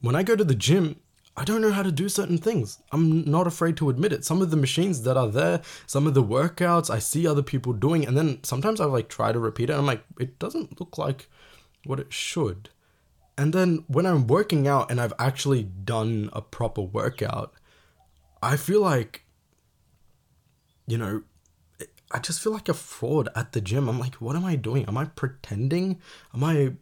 When 0.00 0.16
I 0.16 0.22
go 0.22 0.36
to 0.36 0.44
the 0.44 0.54
gym, 0.54 1.00
I 1.36 1.44
don't 1.44 1.60
know 1.60 1.70
how 1.70 1.84
to 1.84 1.92
do 1.92 2.08
certain 2.08 2.38
things. 2.38 2.80
I'm 2.90 3.24
not 3.30 3.46
afraid 3.46 3.76
to 3.76 3.90
admit 3.90 4.12
it. 4.12 4.24
Some 4.24 4.42
of 4.42 4.50
the 4.50 4.56
machines 4.56 5.02
that 5.02 5.16
are 5.16 5.28
there, 5.28 5.62
some 5.86 6.08
of 6.08 6.14
the 6.14 6.22
workouts 6.22 6.90
I 6.90 6.98
see 6.98 7.26
other 7.26 7.42
people 7.42 7.72
doing, 7.72 8.04
and 8.04 8.16
then 8.16 8.42
sometimes 8.42 8.80
I 8.80 8.86
like 8.86 9.08
try 9.08 9.30
to 9.30 9.38
repeat 9.38 9.70
it. 9.70 9.74
I'm 9.74 9.86
like, 9.86 10.02
it 10.18 10.40
doesn't 10.40 10.80
look 10.80 10.98
like 10.98 11.28
what 11.84 12.00
it 12.00 12.12
should. 12.12 12.70
And 13.36 13.52
then 13.52 13.84
when 13.86 14.04
I'm 14.04 14.26
working 14.26 14.66
out 14.66 14.90
and 14.90 15.00
I've 15.00 15.12
actually 15.20 15.62
done 15.62 16.28
a 16.32 16.42
proper 16.42 16.82
workout, 16.82 17.54
I 18.42 18.56
feel 18.56 18.80
like, 18.80 19.24
you 20.86 20.98
know, 20.98 21.22
I 22.10 22.18
just 22.20 22.40
feel 22.40 22.52
like 22.52 22.68
a 22.68 22.74
fraud 22.74 23.28
at 23.36 23.52
the 23.52 23.60
gym. 23.60 23.88
I'm 23.88 23.98
like, 23.98 24.16
what 24.16 24.36
am 24.36 24.44
I 24.44 24.56
doing? 24.56 24.86
Am 24.86 24.96
I 24.96 25.04
pretending? 25.04 26.00
Am 26.34 26.42
I, 26.42 26.72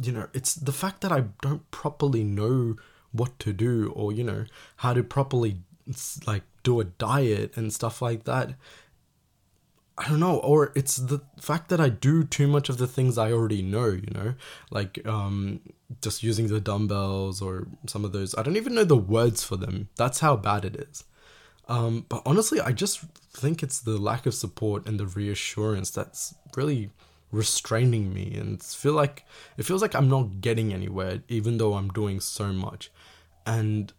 you 0.00 0.12
know, 0.12 0.28
it's 0.32 0.54
the 0.54 0.72
fact 0.72 1.00
that 1.00 1.12
I 1.12 1.24
don't 1.40 1.68
properly 1.70 2.22
know 2.22 2.76
what 3.10 3.38
to 3.40 3.52
do 3.52 3.92
or, 3.94 4.12
you 4.12 4.24
know, 4.24 4.44
how 4.76 4.94
to 4.94 5.02
properly, 5.02 5.62
like, 6.26 6.44
do 6.62 6.80
a 6.80 6.84
diet 6.84 7.56
and 7.56 7.72
stuff 7.72 8.00
like 8.00 8.24
that. 8.24 8.54
I 9.98 10.08
don't 10.08 10.20
know, 10.20 10.38
or 10.38 10.72
it's 10.74 10.96
the 10.96 11.20
fact 11.38 11.68
that 11.68 11.80
I 11.80 11.90
do 11.90 12.24
too 12.24 12.46
much 12.46 12.68
of 12.70 12.78
the 12.78 12.86
things 12.86 13.18
I 13.18 13.30
already 13.30 13.60
know, 13.60 13.88
you 13.88 14.08
know, 14.14 14.34
like 14.70 15.06
um, 15.06 15.60
just 16.00 16.22
using 16.22 16.48
the 16.48 16.60
dumbbells 16.60 17.42
or 17.42 17.68
some 17.86 18.04
of 18.04 18.12
those. 18.12 18.34
I 18.34 18.42
don't 18.42 18.56
even 18.56 18.74
know 18.74 18.84
the 18.84 18.96
words 18.96 19.44
for 19.44 19.56
them. 19.56 19.90
That's 19.96 20.20
how 20.20 20.36
bad 20.36 20.64
it 20.64 20.76
is. 20.76 21.04
Um, 21.68 22.06
but 22.08 22.22
honestly, 22.24 22.60
I 22.60 22.72
just 22.72 23.00
think 23.32 23.62
it's 23.62 23.80
the 23.80 23.98
lack 23.98 24.24
of 24.24 24.34
support 24.34 24.86
and 24.88 24.98
the 24.98 25.06
reassurance 25.06 25.90
that's 25.90 26.34
really 26.56 26.90
restraining 27.30 28.12
me, 28.12 28.34
and 28.34 28.62
feel 28.62 28.92
like 28.94 29.24
it 29.56 29.64
feels 29.64 29.82
like 29.82 29.94
I'm 29.94 30.08
not 30.08 30.40
getting 30.40 30.72
anywhere, 30.72 31.22
even 31.28 31.58
though 31.58 31.74
I'm 31.74 31.88
doing 31.88 32.20
so 32.20 32.52
much. 32.52 32.90
And 33.46 33.92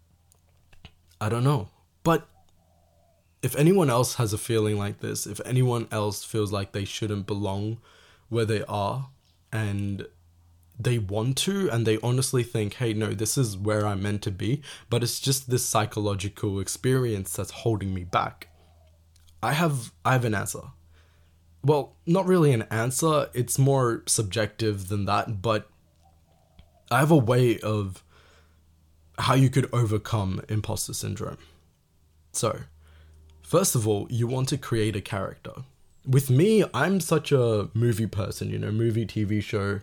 I 1.22 1.30
don't 1.30 1.44
know, 1.44 1.70
but 2.04 2.28
if 3.44 3.56
anyone 3.58 3.90
else 3.90 4.16
has 4.16 4.32
a 4.34 4.38
feeling 4.38 4.78
like 4.78 5.02
this, 5.02 5.28
if 5.28 5.42
anyone 5.46 5.88
else 5.92 6.24
feels 6.24 6.52
like 6.52 6.72
they 6.72 6.86
shouldn't 6.86 7.28
belong 7.28 7.78
where 8.30 8.46
they 8.46 8.64
are 8.64 9.10
and 9.52 10.08
they 10.80 10.98
want 10.98 11.38
to 11.38 11.70
and 11.70 11.86
they 11.86 12.00
honestly 12.02 12.42
think, 12.42 12.76
hey, 12.76 12.94
no, 12.94 13.14
this 13.14 13.38
is 13.38 13.58
where 13.58 13.86
I'm 13.86 14.02
meant 14.02 14.22
to 14.24 14.32
be, 14.32 14.64
but 14.90 15.04
it's 15.04 15.20
just 15.20 15.50
this 15.50 15.66
psychological 15.66 16.60
experience 16.62 17.36
that's 17.36 17.52
holding 17.52 17.94
me 17.94 18.06
back. 18.06 18.48
I 19.44 19.52
have 19.54 19.92
I 20.06 20.14
have 20.14 20.26
an 20.26 20.34
answer. 20.34 20.62
well, 21.64 21.96
not 22.06 22.26
really 22.26 22.54
an 22.54 22.64
answer. 22.64 23.30
It's 23.34 23.60
more 23.60 24.04
subjective 24.08 24.88
than 24.88 25.06
that, 25.06 25.42
but 25.42 25.70
I 26.90 27.00
have 27.00 27.12
a 27.12 27.18
way 27.18 27.60
of 27.60 28.04
how 29.20 29.34
you 29.36 29.50
could 29.50 29.70
overcome 29.74 30.42
imposter 30.50 30.94
syndrome. 30.94 31.38
So, 32.32 32.62
first 33.54 33.76
of 33.76 33.88
all, 33.88 34.08
you 34.10 34.26
want 34.26 34.50
to 34.50 34.58
create 34.58 34.96
a 34.96 35.00
character. 35.16 35.54
With 36.08 36.28
me, 36.28 36.66
I'm 36.74 37.00
such 37.00 37.32
a 37.32 37.70
movie 37.76 38.08
person, 38.08 38.50
you 38.50 38.58
know, 38.58 38.72
movie, 38.72 39.06
TV 39.06 39.44
show. 39.44 39.82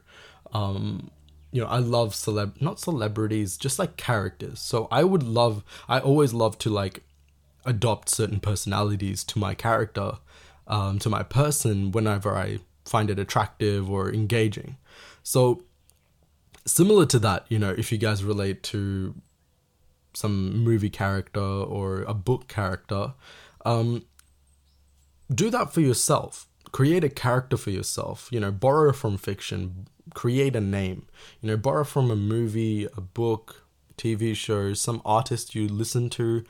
Um, 0.52 1.12
you 1.52 1.60
know, 1.60 1.68
I 1.68 1.78
love 1.78 2.14
celeb, 2.14 2.60
not 2.60 2.80
celebrities, 2.80 3.56
just 3.56 3.78
like 3.78 3.96
characters. 3.96 4.58
So 4.58 4.88
I 4.90 5.04
would 5.04 5.22
love, 5.22 5.62
I 5.88 6.00
always 6.00 6.34
love 6.34 6.58
to 6.58 6.68
like 6.68 7.04
adopt 7.64 8.08
certain 8.08 8.40
personalities 8.40 9.22
to 9.22 9.38
my 9.38 9.54
character 9.54 10.14
um, 10.66 10.98
to 10.98 11.08
my 11.08 11.22
person 11.22 11.92
whenever 11.92 12.36
I 12.36 12.58
find 12.84 13.08
it 13.08 13.20
attractive 13.20 13.88
or 13.88 14.12
engaging. 14.12 14.78
So, 15.22 15.62
similar 16.66 17.06
to 17.06 17.20
that, 17.20 17.46
you 17.48 17.60
know, 17.60 17.70
if 17.78 17.92
you 17.92 17.98
guys 17.98 18.24
relate 18.24 18.64
to 18.74 19.14
some 20.12 20.58
movie 20.58 20.90
character 20.90 21.40
or 21.40 22.02
a 22.02 22.14
book 22.14 22.48
character, 22.48 23.14
um, 23.64 24.04
do 25.32 25.50
that 25.50 25.72
for 25.72 25.80
yourself. 25.80 26.46
Create 26.72 27.04
a 27.04 27.08
character 27.08 27.56
for 27.56 27.70
yourself. 27.70 28.28
You 28.30 28.40
know, 28.40 28.50
borrow 28.50 28.92
from 28.92 29.16
fiction. 29.16 29.86
Create 30.14 30.56
a 30.56 30.60
name. 30.60 31.06
You 31.40 31.48
know, 31.48 31.56
borrow 31.56 31.84
from 31.84 32.10
a 32.10 32.16
movie, 32.16 32.86
a 32.96 33.00
book, 33.00 33.64
TV 33.96 34.34
show, 34.34 34.74
some 34.74 35.02
artist 35.04 35.54
you 35.54 35.68
listen 35.68 36.10
to. 36.10 36.44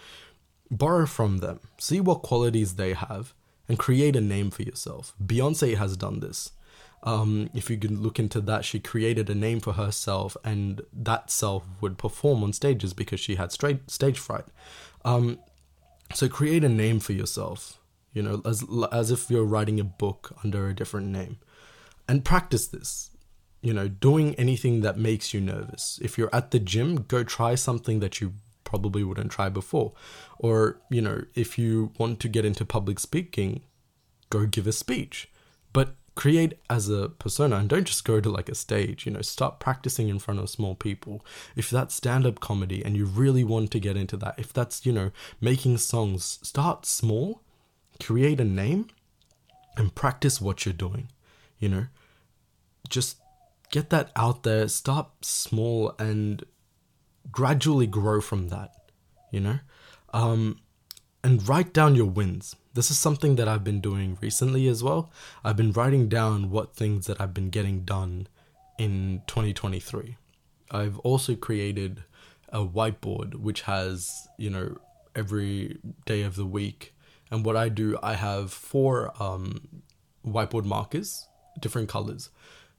Borrow 0.70 1.06
from 1.06 1.38
them. 1.38 1.60
See 1.78 2.00
what 2.00 2.22
qualities 2.22 2.76
they 2.76 2.94
have 2.94 3.34
and 3.68 3.78
create 3.78 4.16
a 4.16 4.20
name 4.20 4.50
for 4.50 4.62
yourself. 4.62 5.14
Beyonce 5.24 5.76
has 5.76 5.96
done 5.96 6.18
this. 6.18 6.50
Um, 7.02 7.50
if 7.54 7.70
you 7.70 7.78
can 7.78 8.02
look 8.02 8.18
into 8.18 8.40
that, 8.42 8.64
she 8.64 8.80
created 8.80 9.30
a 9.30 9.34
name 9.34 9.60
for 9.60 9.72
herself, 9.74 10.36
and 10.44 10.82
that 10.92 11.30
self 11.30 11.64
would 11.80 11.96
perform 11.96 12.42
on 12.42 12.52
stages 12.52 12.92
because 12.92 13.20
she 13.20 13.36
had 13.36 13.52
straight 13.52 13.88
stage 13.90 14.18
fright. 14.18 14.44
Um, 15.04 15.38
so 16.14 16.28
create 16.28 16.64
a 16.64 16.68
name 16.68 17.00
for 17.00 17.12
yourself, 17.12 17.78
you 18.12 18.22
know, 18.22 18.42
as 18.44 18.64
as 18.92 19.10
if 19.10 19.30
you're 19.30 19.44
writing 19.44 19.80
a 19.80 19.84
book 19.84 20.36
under 20.44 20.68
a 20.68 20.74
different 20.74 21.08
name, 21.08 21.38
and 22.08 22.24
practice 22.24 22.66
this. 22.66 23.10
You 23.62 23.74
know, 23.74 23.88
doing 23.88 24.34
anything 24.36 24.80
that 24.80 24.96
makes 24.96 25.34
you 25.34 25.40
nervous. 25.40 25.98
If 26.02 26.16
you're 26.16 26.34
at 26.34 26.50
the 26.50 26.58
gym, 26.58 27.02
go 27.02 27.22
try 27.22 27.54
something 27.54 28.00
that 28.00 28.18
you 28.18 28.32
probably 28.64 29.04
wouldn't 29.04 29.32
try 29.32 29.50
before. 29.50 29.92
Or, 30.38 30.80
you 30.90 31.02
know, 31.02 31.24
if 31.34 31.58
you 31.58 31.92
want 31.98 32.20
to 32.20 32.28
get 32.28 32.46
into 32.46 32.64
public 32.64 32.98
speaking, 32.98 33.62
go 34.30 34.46
give 34.46 34.66
a 34.66 34.72
speech. 34.72 35.28
But 35.74 35.94
create 36.20 36.52
as 36.68 36.90
a 36.90 37.08
persona 37.08 37.56
and 37.56 37.70
don't 37.70 37.86
just 37.86 38.04
go 38.04 38.20
to 38.20 38.28
like 38.28 38.50
a 38.50 38.54
stage, 38.54 39.06
you 39.06 39.12
know, 39.12 39.22
start 39.22 39.58
practicing 39.58 40.10
in 40.10 40.18
front 40.18 40.38
of 40.38 40.50
small 40.50 40.74
people. 40.74 41.24
If 41.56 41.70
that's 41.70 41.94
stand 41.94 42.26
up 42.26 42.40
comedy 42.40 42.84
and 42.84 42.94
you 42.94 43.06
really 43.06 43.42
want 43.42 43.70
to 43.70 43.80
get 43.80 43.96
into 43.96 44.18
that, 44.18 44.34
if 44.36 44.52
that's, 44.52 44.84
you 44.84 44.92
know, 44.92 45.12
making 45.40 45.78
songs, 45.78 46.38
start 46.42 46.84
small, 46.84 47.40
create 48.02 48.38
a 48.38 48.44
name, 48.44 48.88
and 49.78 49.94
practice 49.94 50.42
what 50.42 50.66
you're 50.66 50.74
doing, 50.74 51.08
you 51.58 51.70
know. 51.70 51.86
Just 52.90 53.16
get 53.70 53.88
that 53.88 54.10
out 54.14 54.42
there, 54.42 54.68
start 54.68 55.08
small 55.22 55.94
and 55.98 56.44
gradually 57.32 57.86
grow 57.86 58.20
from 58.20 58.48
that, 58.48 58.74
you 59.30 59.40
know? 59.40 59.60
Um, 60.12 60.58
and 61.22 61.46
write 61.48 61.72
down 61.72 61.94
your 61.94 62.06
wins. 62.06 62.56
This 62.74 62.90
is 62.90 62.98
something 62.98 63.36
that 63.36 63.48
I've 63.48 63.64
been 63.64 63.80
doing 63.80 64.16
recently 64.20 64.68
as 64.68 64.82
well. 64.82 65.10
I've 65.44 65.56
been 65.56 65.72
writing 65.72 66.08
down 66.08 66.50
what 66.50 66.74
things 66.74 67.06
that 67.06 67.20
I've 67.20 67.34
been 67.34 67.50
getting 67.50 67.84
done 67.84 68.28
in 68.78 69.22
2023. 69.26 70.16
I've 70.70 70.98
also 71.00 71.34
created 71.34 72.04
a 72.48 72.64
whiteboard 72.64 73.34
which 73.34 73.62
has, 73.62 74.28
you 74.38 74.50
know, 74.50 74.78
every 75.14 75.78
day 76.06 76.22
of 76.22 76.36
the 76.36 76.46
week. 76.46 76.94
And 77.30 77.44
what 77.44 77.56
I 77.56 77.68
do, 77.68 77.98
I 78.02 78.14
have 78.14 78.52
four 78.52 79.12
um, 79.22 79.82
whiteboard 80.26 80.64
markers, 80.64 81.26
different 81.60 81.88
colors. 81.88 82.30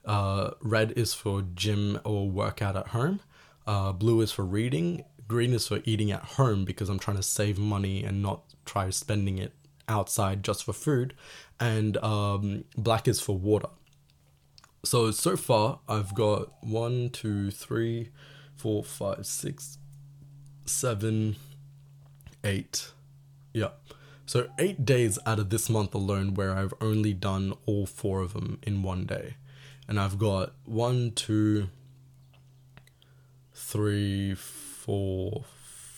Uh, 0.06 0.52
red 0.62 0.94
is 0.96 1.14
for 1.14 1.44
gym 1.54 2.00
or 2.04 2.30
workout 2.30 2.76
at 2.76 2.88
home. 2.88 3.20
Uh, 3.68 3.92
blue 3.92 4.22
is 4.22 4.32
for 4.32 4.44
reading. 4.44 5.04
Green 5.32 5.54
is 5.54 5.70
for 5.70 5.80
eating 5.86 6.12
at 6.12 6.22
home 6.22 6.66
because 6.66 6.90
I'm 6.90 7.00
trying 7.00 7.16
to 7.16 7.24
save 7.24 7.58
money 7.58 8.04
and 8.04 8.22
not 8.22 8.44
try 8.66 8.90
spending 8.90 9.38
it 9.38 9.54
outside 9.88 10.44
just 10.44 10.66
for 10.66 10.74
food. 10.74 11.14
And 11.58 11.96
um, 12.04 12.66
black 12.76 13.08
is 13.08 13.22
for 13.22 13.38
water. 13.38 13.70
So, 14.84 15.12
so 15.12 15.38
far, 15.38 15.80
I've 15.88 16.14
got 16.14 16.52
one, 16.62 17.12
two, 17.12 17.50
three, 17.50 18.10
four, 18.58 18.84
five, 18.84 19.26
six, 19.26 19.78
seven, 20.66 21.38
eight. 22.44 22.92
Yeah. 23.54 23.70
So, 24.26 24.50
eight 24.60 24.84
days 24.86 25.18
out 25.26 25.40
of 25.40 25.50
this 25.50 25.70
month 25.70 25.96
alone 25.96 26.34
where 26.34 26.52
I've 26.52 26.74
only 26.82 27.14
done 27.14 27.54
all 27.66 27.86
four 27.86 28.20
of 28.20 28.34
them 28.34 28.60
in 28.64 28.84
one 28.84 29.06
day. 29.06 29.36
And 29.88 29.98
I've 29.98 30.18
got 30.18 30.52
one, 30.66 31.12
two, 31.12 31.70
three, 33.54 34.36
four, 34.36 34.71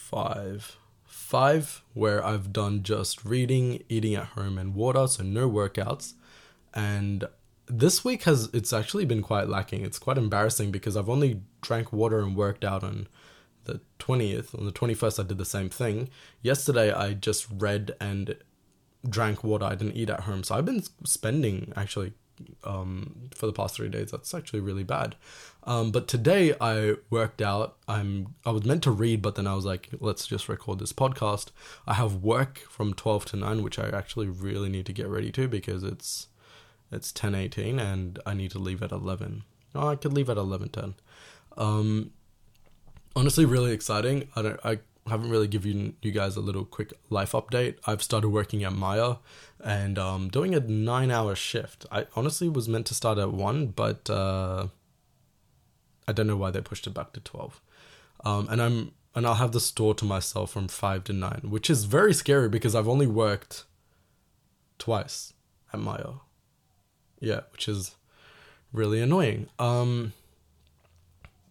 five. 0.09 0.77
Five 1.05 1.83
where 1.93 2.23
I've 2.25 2.51
done 2.51 2.83
just 2.83 3.23
reading, 3.23 3.83
eating 3.89 4.15
at 4.15 4.27
home, 4.29 4.57
and 4.57 4.75
water, 4.75 5.07
so 5.07 5.23
no 5.23 5.49
workouts. 5.49 6.13
And 6.73 7.27
this 7.67 8.03
week 8.03 8.23
has 8.23 8.49
it's 8.53 8.73
actually 8.73 9.05
been 9.05 9.21
quite 9.21 9.47
lacking. 9.47 9.83
It's 9.85 9.99
quite 9.99 10.17
embarrassing 10.17 10.71
because 10.71 10.97
I've 10.97 11.09
only 11.09 11.41
drank 11.61 11.93
water 11.93 12.19
and 12.19 12.35
worked 12.35 12.63
out 12.63 12.83
on 12.83 13.07
the 13.65 13.79
20th. 13.99 14.57
On 14.57 14.65
the 14.65 14.71
21st, 14.71 15.23
I 15.23 15.27
did 15.27 15.37
the 15.37 15.45
same 15.45 15.69
thing. 15.69 16.09
Yesterday, 16.41 16.91
I 16.91 17.13
just 17.13 17.47
read 17.49 17.95
and 17.99 18.35
drank 19.07 19.43
water. 19.43 19.65
I 19.65 19.75
didn't 19.75 19.95
eat 19.95 20.09
at 20.09 20.21
home. 20.21 20.43
So 20.43 20.55
I've 20.55 20.65
been 20.65 20.83
spending 21.05 21.71
actually 21.75 22.13
um, 22.63 23.29
for 23.33 23.45
the 23.45 23.53
past 23.53 23.75
three 23.75 23.89
days. 23.89 24.11
That's 24.11 24.33
actually 24.33 24.59
really 24.59 24.83
bad. 24.83 25.15
Um, 25.63 25.91
but 25.91 26.07
today 26.07 26.53
I 26.59 26.95
worked 27.09 27.41
out. 27.41 27.75
I'm 27.87 28.35
I 28.45 28.51
was 28.51 28.65
meant 28.65 28.83
to 28.83 28.91
read, 28.91 29.21
but 29.21 29.35
then 29.35 29.47
I 29.47 29.55
was 29.55 29.65
like, 29.65 29.89
let's 29.99 30.27
just 30.27 30.49
record 30.49 30.79
this 30.79 30.93
podcast. 30.93 31.47
I 31.87 31.93
have 31.93 32.23
work 32.23 32.59
from 32.69 32.93
twelve 32.93 33.25
to 33.25 33.37
nine, 33.37 33.63
which 33.63 33.79
I 33.79 33.89
actually 33.89 34.27
really 34.27 34.69
need 34.69 34.85
to 34.87 34.93
get 34.93 35.07
ready 35.07 35.31
to 35.31 35.47
because 35.47 35.83
it's 35.83 36.27
it's 36.91 37.11
ten 37.11 37.35
eighteen 37.35 37.79
and 37.79 38.19
I 38.25 38.33
need 38.33 38.51
to 38.51 38.59
leave 38.59 38.83
at 38.83 38.91
eleven. 38.91 39.43
Oh, 39.75 39.87
I 39.87 39.95
could 39.95 40.13
leave 40.13 40.29
at 40.29 40.37
eleven 40.37 40.69
ten. 40.69 40.95
Um, 41.57 42.11
honestly, 43.15 43.45
really 43.45 43.71
exciting. 43.71 44.27
I 44.35 44.41
don't. 44.41 44.59
I 44.63 44.79
haven't 45.09 45.29
really 45.29 45.47
given 45.47 45.95
you 46.01 46.11
guys 46.11 46.35
a 46.35 46.41
little 46.41 46.65
quick 46.65 46.93
life 47.09 47.33
update. 47.33 47.75
I've 47.85 48.01
started 48.01 48.29
working 48.29 48.63
at 48.63 48.73
Maya 48.73 49.15
and 49.63 49.99
um, 49.99 50.29
doing 50.29 50.55
a 50.55 50.59
nine 50.59 51.11
hour 51.11 51.35
shift. 51.35 51.85
I 51.91 52.07
honestly 52.15 52.47
was 52.49 52.69
meant 52.69 52.85
to 52.87 52.93
start 52.93 53.17
at 53.17 53.31
one, 53.31 53.67
but 53.67 54.09
uh, 54.09 54.67
I 56.07 56.11
don't 56.13 56.27
know 56.27 56.37
why 56.37 56.51
they 56.51 56.61
pushed 56.61 56.87
it 56.87 56.93
back 56.93 57.13
to 57.13 57.19
12. 57.19 57.61
Um, 58.23 58.47
and 58.49 58.61
I'm 58.61 58.91
and 59.15 59.27
I'll 59.27 59.35
have 59.35 59.51
the 59.51 59.59
store 59.59 59.93
to 59.95 60.05
myself 60.05 60.51
from 60.51 60.67
5 60.67 61.03
to 61.03 61.13
9, 61.13 61.41
which 61.43 61.69
is 61.69 61.83
very 61.83 62.13
scary 62.15 62.49
because 62.49 62.73
I've 62.73 62.87
only 62.87 63.05
worked 63.05 63.65
twice 64.79 65.33
at 65.71 65.79
Maya. 65.79 66.13
Yeah, 67.19 67.41
which 67.51 67.67
is 67.67 67.95
really 68.71 68.99
annoying. 69.01 69.49
Um, 69.59 70.13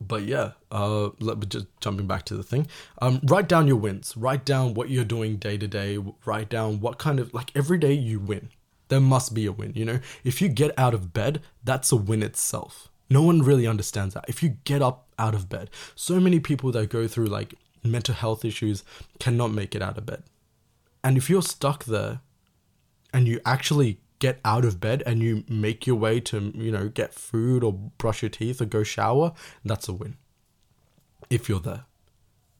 but 0.08 0.22
yeah, 0.22 0.52
uh, 0.70 1.10
let, 1.20 1.48
just 1.48 1.66
jumping 1.80 2.06
back 2.06 2.24
to 2.26 2.36
the 2.36 2.42
thing. 2.42 2.66
Um, 3.00 3.20
write 3.24 3.48
down 3.48 3.66
your 3.66 3.76
wins. 3.76 4.16
Write 4.16 4.44
down 4.44 4.74
what 4.74 4.90
you're 4.90 5.04
doing 5.04 5.36
day 5.36 5.56
to 5.58 5.68
day. 5.68 5.98
Write 6.24 6.48
down 6.48 6.80
what 6.80 6.98
kind 6.98 7.18
of 7.20 7.32
like 7.34 7.50
every 7.54 7.78
day 7.78 7.92
you 7.92 8.18
win. 8.18 8.50
There 8.88 9.00
must 9.00 9.34
be 9.34 9.46
a 9.46 9.52
win. 9.52 9.72
You 9.74 9.84
know, 9.84 10.00
if 10.24 10.42
you 10.42 10.48
get 10.48 10.78
out 10.78 10.94
of 10.94 11.12
bed, 11.12 11.40
that's 11.64 11.92
a 11.92 11.96
win 11.96 12.22
itself. 12.22 12.88
No 13.08 13.22
one 13.22 13.42
really 13.42 13.66
understands 13.66 14.14
that. 14.14 14.24
If 14.28 14.42
you 14.42 14.56
get 14.64 14.82
up 14.82 15.08
out 15.18 15.34
of 15.34 15.48
bed, 15.48 15.70
so 15.94 16.18
many 16.20 16.40
people 16.40 16.72
that 16.72 16.90
go 16.90 17.06
through 17.06 17.26
like 17.26 17.54
mental 17.84 18.14
health 18.14 18.44
issues 18.44 18.84
cannot 19.18 19.52
make 19.52 19.74
it 19.74 19.82
out 19.82 19.98
of 19.98 20.06
bed. 20.06 20.22
And 21.04 21.16
if 21.16 21.28
you're 21.28 21.42
stuck 21.42 21.84
there 21.84 22.20
and 23.12 23.26
you 23.26 23.40
actually 23.44 24.00
get 24.22 24.38
out 24.44 24.64
of 24.64 24.78
bed 24.78 25.02
and 25.04 25.20
you 25.20 25.42
make 25.48 25.84
your 25.84 25.96
way 25.96 26.20
to, 26.20 26.52
you 26.54 26.70
know, 26.70 26.88
get 26.88 27.12
food 27.12 27.64
or 27.64 27.72
brush 27.72 28.22
your 28.22 28.28
teeth 28.28 28.62
or 28.62 28.66
go 28.66 28.84
shower, 28.84 29.32
that's 29.64 29.88
a 29.88 29.92
win. 29.92 30.16
If 31.28 31.48
you're 31.48 31.58
there. 31.58 31.86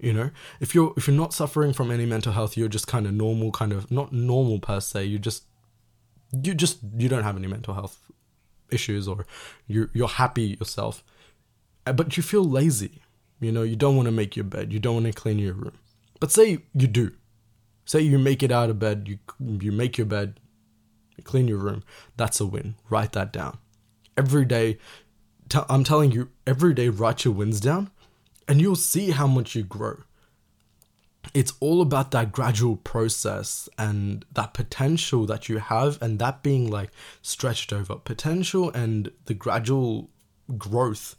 You 0.01 0.13
know, 0.13 0.31
if 0.59 0.75
you're 0.75 0.93
if 0.97 1.07
you're 1.07 1.17
not 1.17 1.33
suffering 1.33 1.73
from 1.73 1.93
any 1.93 2.05
mental 2.05 2.33
health, 2.33 2.57
you're 2.57 2.67
just 2.67 2.89
kind 2.89 3.07
of 3.07 3.13
normal, 3.13 3.53
kind 3.53 3.73
of 3.73 3.89
not 3.93 4.13
normal 4.13 4.59
per 4.59 4.81
se. 4.81 5.05
You 5.05 5.21
just 5.21 5.45
you 6.33 6.55
just 6.55 6.79
you 6.97 7.09
don't 7.09 7.23
have 7.23 7.37
any 7.37 7.47
mental 7.47 7.75
health 7.75 7.97
issues 8.71 9.07
or 9.07 9.25
you're 9.69 9.91
you're 9.95 10.09
happy 10.09 10.57
yourself, 10.59 11.05
uh, 11.87 11.93
but 11.93 12.17
you 12.17 12.25
feel 12.25 12.45
lazy. 12.45 13.03
You 13.39 13.53
know, 13.53 13.63
you 13.63 13.77
don't 13.77 13.95
want 13.95 14.07
to 14.07 14.13
make 14.13 14.35
your 14.35 14.45
bed, 14.57 14.73
you 14.73 14.81
don't 14.81 14.95
want 14.95 15.07
to 15.07 15.13
clean 15.13 15.39
your 15.39 15.55
room. 15.55 15.79
But 16.19 16.33
say 16.33 16.59
you 16.75 16.89
do. 16.89 17.13
Say 17.85 18.01
you 18.01 18.19
make 18.19 18.43
it 18.43 18.51
out 18.51 18.71
of 18.71 18.81
bed, 18.81 19.07
you 19.07 19.19
you 19.65 19.71
make 19.71 19.99
your 19.99 20.09
bed, 20.09 20.41
you 21.17 21.25
clean 21.25 21.49
your 21.49 21.59
room. 21.59 21.83
That's 22.17 22.41
a 22.41 22.47
win. 22.47 22.75
Write 22.91 23.13
that 23.13 23.33
down. 23.33 23.59
Every 24.17 24.45
day, 24.45 24.79
t- 25.49 25.61
I'm 25.69 25.85
telling 25.85 26.13
you, 26.13 26.31
every 26.47 26.75
day, 26.75 26.89
write 26.89 27.25
your 27.25 27.35
wins 27.35 27.61
down 27.61 27.91
and 28.49 28.61
you'll 28.61 28.77
see 28.77 29.11
how 29.11 29.27
much 29.27 29.55
you 29.55 29.63
grow. 29.63 30.01
It's 31.35 31.53
all 31.61 31.81
about 31.81 32.11
that 32.11 32.33
gradual 32.33 32.77
process 32.77 33.69
and 33.79 34.25
that 34.33 34.55
potential 34.55 35.25
that 35.27 35.49
you 35.49 35.59
have, 35.59 36.03
and 36.03 36.19
that 36.19 36.43
being 36.43 36.69
like 36.69 36.91
stretched 37.23 37.73
over 37.73 37.95
potential 37.95 38.71
and 38.71 39.13
the 39.27 39.35
gradual 39.35 40.11
growth 40.59 41.17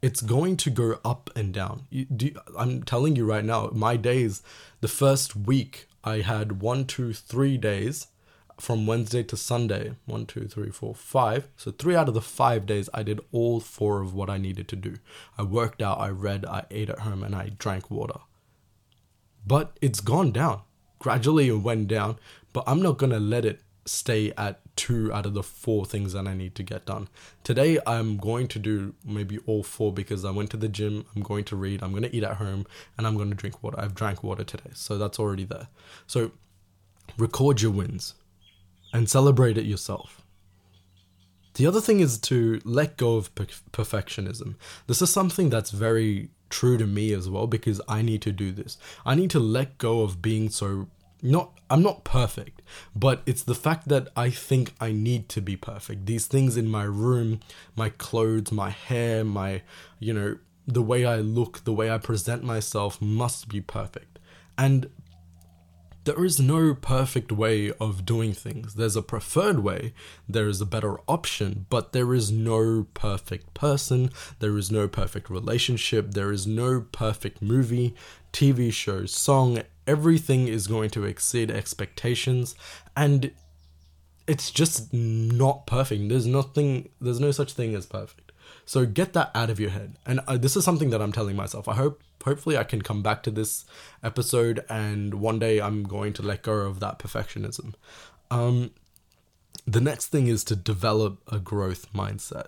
it's 0.00 0.20
going 0.20 0.56
to 0.56 0.70
go 0.70 0.98
up 1.04 1.30
and 1.34 1.52
down. 1.52 1.86
You, 1.90 2.04
do, 2.04 2.30
I'm 2.56 2.82
telling 2.82 3.16
you 3.16 3.24
right 3.26 3.44
now, 3.44 3.70
my 3.72 3.96
days, 3.96 4.42
the 4.80 4.88
first 4.88 5.34
week, 5.34 5.88
I 6.04 6.20
had 6.20 6.62
one, 6.62 6.84
two, 6.86 7.12
three 7.12 7.58
days 7.58 8.06
from 8.60 8.86
Wednesday 8.86 9.22
to 9.22 9.36
Sunday. 9.36 9.94
One, 10.06 10.26
two, 10.26 10.48
three, 10.48 10.70
four, 10.70 10.94
five. 10.94 11.48
So, 11.56 11.70
three 11.70 11.94
out 11.94 12.08
of 12.08 12.14
the 12.14 12.20
five 12.20 12.66
days, 12.66 12.88
I 12.92 13.02
did 13.02 13.20
all 13.32 13.60
four 13.60 14.02
of 14.02 14.14
what 14.14 14.30
I 14.30 14.38
needed 14.38 14.68
to 14.68 14.76
do. 14.76 14.96
I 15.36 15.42
worked 15.42 15.80
out, 15.80 16.00
I 16.00 16.08
read, 16.08 16.44
I 16.44 16.64
ate 16.70 16.90
at 16.90 17.00
home, 17.00 17.22
and 17.22 17.34
I 17.34 17.52
drank 17.58 17.90
water. 17.90 18.20
But 19.46 19.76
it's 19.80 20.00
gone 20.00 20.32
down. 20.32 20.62
Gradually, 20.98 21.48
it 21.48 21.54
went 21.54 21.88
down, 21.88 22.18
but 22.52 22.64
I'm 22.66 22.82
not 22.82 22.98
going 22.98 23.12
to 23.12 23.20
let 23.20 23.44
it 23.44 23.60
stay 23.86 24.32
at 24.36 24.60
two 24.76 25.12
out 25.12 25.24
of 25.24 25.32
the 25.32 25.42
four 25.42 25.86
things 25.86 26.12
that 26.12 26.26
I 26.26 26.34
need 26.34 26.54
to 26.56 26.62
get 26.62 26.84
done. 26.84 27.08
Today, 27.44 27.78
I'm 27.86 28.18
going 28.18 28.48
to 28.48 28.58
do 28.58 28.94
maybe 29.04 29.38
all 29.46 29.62
four 29.62 29.92
because 29.92 30.24
I 30.24 30.30
went 30.30 30.50
to 30.50 30.56
the 30.56 30.68
gym, 30.68 31.06
I'm 31.14 31.22
going 31.22 31.44
to 31.44 31.56
read, 31.56 31.82
I'm 31.82 31.92
going 31.92 32.02
to 32.02 32.14
eat 32.14 32.24
at 32.24 32.36
home, 32.36 32.66
and 32.96 33.06
I'm 33.06 33.16
going 33.16 33.30
to 33.30 33.36
drink 33.36 33.62
water. 33.62 33.78
I've 33.80 33.94
drank 33.94 34.22
water 34.22 34.44
today, 34.44 34.70
so 34.74 34.98
that's 34.98 35.18
already 35.18 35.44
there. 35.44 35.68
So, 36.06 36.32
record 37.16 37.62
your 37.62 37.70
wins 37.70 38.14
and 38.92 39.08
celebrate 39.08 39.58
it 39.58 39.64
yourself. 39.64 40.22
The 41.54 41.66
other 41.66 41.80
thing 41.80 42.00
is 42.00 42.18
to 42.20 42.60
let 42.64 42.96
go 42.96 43.16
of 43.16 43.34
per- 43.34 43.46
perfectionism. 43.72 44.54
This 44.86 45.02
is 45.02 45.10
something 45.10 45.50
that's 45.50 45.70
very 45.70 46.30
true 46.50 46.78
to 46.78 46.86
me 46.86 47.12
as 47.12 47.28
well 47.28 47.46
because 47.46 47.80
I 47.88 48.02
need 48.02 48.22
to 48.22 48.32
do 48.32 48.52
this. 48.52 48.78
I 49.04 49.14
need 49.14 49.30
to 49.30 49.40
let 49.40 49.78
go 49.78 50.02
of 50.02 50.22
being 50.22 50.50
so 50.50 50.88
not 51.20 51.58
I'm 51.68 51.82
not 51.82 52.04
perfect, 52.04 52.62
but 52.94 53.22
it's 53.26 53.42
the 53.42 53.54
fact 53.54 53.88
that 53.88 54.08
I 54.16 54.30
think 54.30 54.72
I 54.80 54.92
need 54.92 55.28
to 55.30 55.40
be 55.40 55.56
perfect. 55.56 56.06
These 56.06 56.26
things 56.26 56.56
in 56.56 56.68
my 56.68 56.84
room, 56.84 57.40
my 57.76 57.90
clothes, 57.90 58.52
my 58.52 58.70
hair, 58.70 59.24
my 59.24 59.62
you 59.98 60.12
know, 60.14 60.38
the 60.66 60.82
way 60.82 61.04
I 61.04 61.16
look, 61.16 61.64
the 61.64 61.72
way 61.72 61.90
I 61.90 61.98
present 61.98 62.44
myself 62.44 63.02
must 63.02 63.48
be 63.48 63.60
perfect. 63.60 64.18
And 64.56 64.90
there 66.08 66.24
is 66.24 66.40
no 66.40 66.72
perfect 66.74 67.30
way 67.30 67.70
of 67.72 68.06
doing 68.06 68.32
things. 68.32 68.76
There's 68.76 68.96
a 68.96 69.02
preferred 69.02 69.58
way, 69.58 69.92
there 70.26 70.48
is 70.48 70.58
a 70.62 70.66
better 70.66 70.98
option, 71.06 71.66
but 71.68 71.92
there 71.92 72.14
is 72.14 72.32
no 72.32 72.86
perfect 72.94 73.52
person, 73.52 74.08
there 74.38 74.56
is 74.56 74.70
no 74.70 74.88
perfect 74.88 75.28
relationship, 75.28 76.12
there 76.12 76.32
is 76.32 76.46
no 76.46 76.86
perfect 76.92 77.42
movie, 77.42 77.94
TV 78.32 78.72
show, 78.72 79.04
song, 79.04 79.60
everything 79.86 80.48
is 80.48 80.66
going 80.66 80.88
to 80.90 81.04
exceed 81.04 81.50
expectations 81.50 82.54
and 82.96 83.30
it's 84.26 84.50
just 84.50 84.90
not 84.94 85.66
perfect. 85.66 86.08
There's 86.08 86.26
nothing, 86.26 86.88
there's 87.02 87.20
no 87.20 87.32
such 87.32 87.52
thing 87.52 87.74
as 87.74 87.84
perfect. 87.84 88.32
So 88.64 88.86
get 88.86 89.12
that 89.14 89.30
out 89.34 89.50
of 89.50 89.58
your 89.58 89.70
head. 89.70 89.96
And 90.04 90.20
uh, 90.26 90.36
this 90.36 90.56
is 90.56 90.64
something 90.64 90.90
that 90.90 91.00
I'm 91.00 91.12
telling 91.12 91.36
myself. 91.36 91.68
I 91.68 91.74
hope, 91.74 92.02
hopefully, 92.24 92.56
I 92.56 92.64
can 92.64 92.82
come 92.82 93.02
back 93.02 93.22
to 93.24 93.30
this 93.30 93.64
episode 94.02 94.64
and 94.68 95.14
one 95.14 95.38
day 95.38 95.60
I'm 95.60 95.84
going 95.84 96.12
to 96.14 96.22
let 96.22 96.42
go 96.42 96.52
of 96.52 96.80
that 96.80 96.98
perfectionism. 96.98 97.74
Um, 98.30 98.72
the 99.66 99.80
next 99.80 100.06
thing 100.06 100.28
is 100.28 100.44
to 100.44 100.56
develop 100.56 101.20
a 101.30 101.38
growth 101.38 101.92
mindset. 101.92 102.46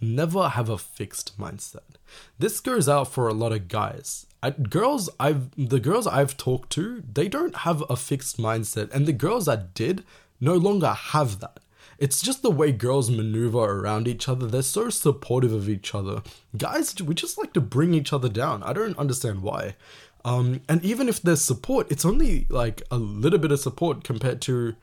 Never 0.00 0.48
have 0.48 0.68
a 0.68 0.78
fixed 0.78 1.38
mindset. 1.38 1.96
This 2.38 2.60
goes 2.60 2.88
out 2.88 3.12
for 3.12 3.28
a 3.28 3.34
lot 3.34 3.52
of 3.52 3.68
guys. 3.68 4.26
I, 4.42 4.50
girls 4.50 5.10
I've 5.20 5.50
the 5.56 5.80
girls 5.80 6.06
I've 6.06 6.36
talked 6.36 6.70
to, 6.70 7.02
they 7.12 7.28
don't 7.28 7.54
have 7.56 7.84
a 7.90 7.96
fixed 7.96 8.38
mindset, 8.38 8.92
and 8.92 9.06
the 9.06 9.12
girls 9.12 9.46
that 9.46 9.74
did 9.74 10.04
no 10.40 10.54
longer 10.54 10.88
have 10.92 11.40
that. 11.40 11.60
It's 12.00 12.22
just 12.22 12.42
the 12.42 12.50
way 12.50 12.72
girls 12.72 13.10
maneuver 13.10 13.58
around 13.58 14.08
each 14.08 14.28
other. 14.28 14.46
They're 14.46 14.62
so 14.62 14.88
supportive 14.88 15.52
of 15.52 15.68
each 15.68 15.94
other. 15.94 16.22
Guys, 16.56 17.00
we 17.00 17.14
just 17.14 17.38
like 17.38 17.52
to 17.52 17.60
bring 17.60 17.92
each 17.94 18.12
other 18.12 18.30
down. 18.30 18.62
I 18.62 18.72
don't 18.72 18.98
understand 18.98 19.42
why. 19.42 19.76
Um, 20.24 20.62
and 20.68 20.82
even 20.82 21.08
if 21.08 21.20
there's 21.20 21.42
support, 21.42 21.90
it's 21.92 22.04
only 22.06 22.46
like 22.48 22.82
a 22.90 22.96
little 22.96 23.38
bit 23.38 23.52
of 23.52 23.60
support 23.60 24.02
compared 24.02 24.40
to 24.42 24.74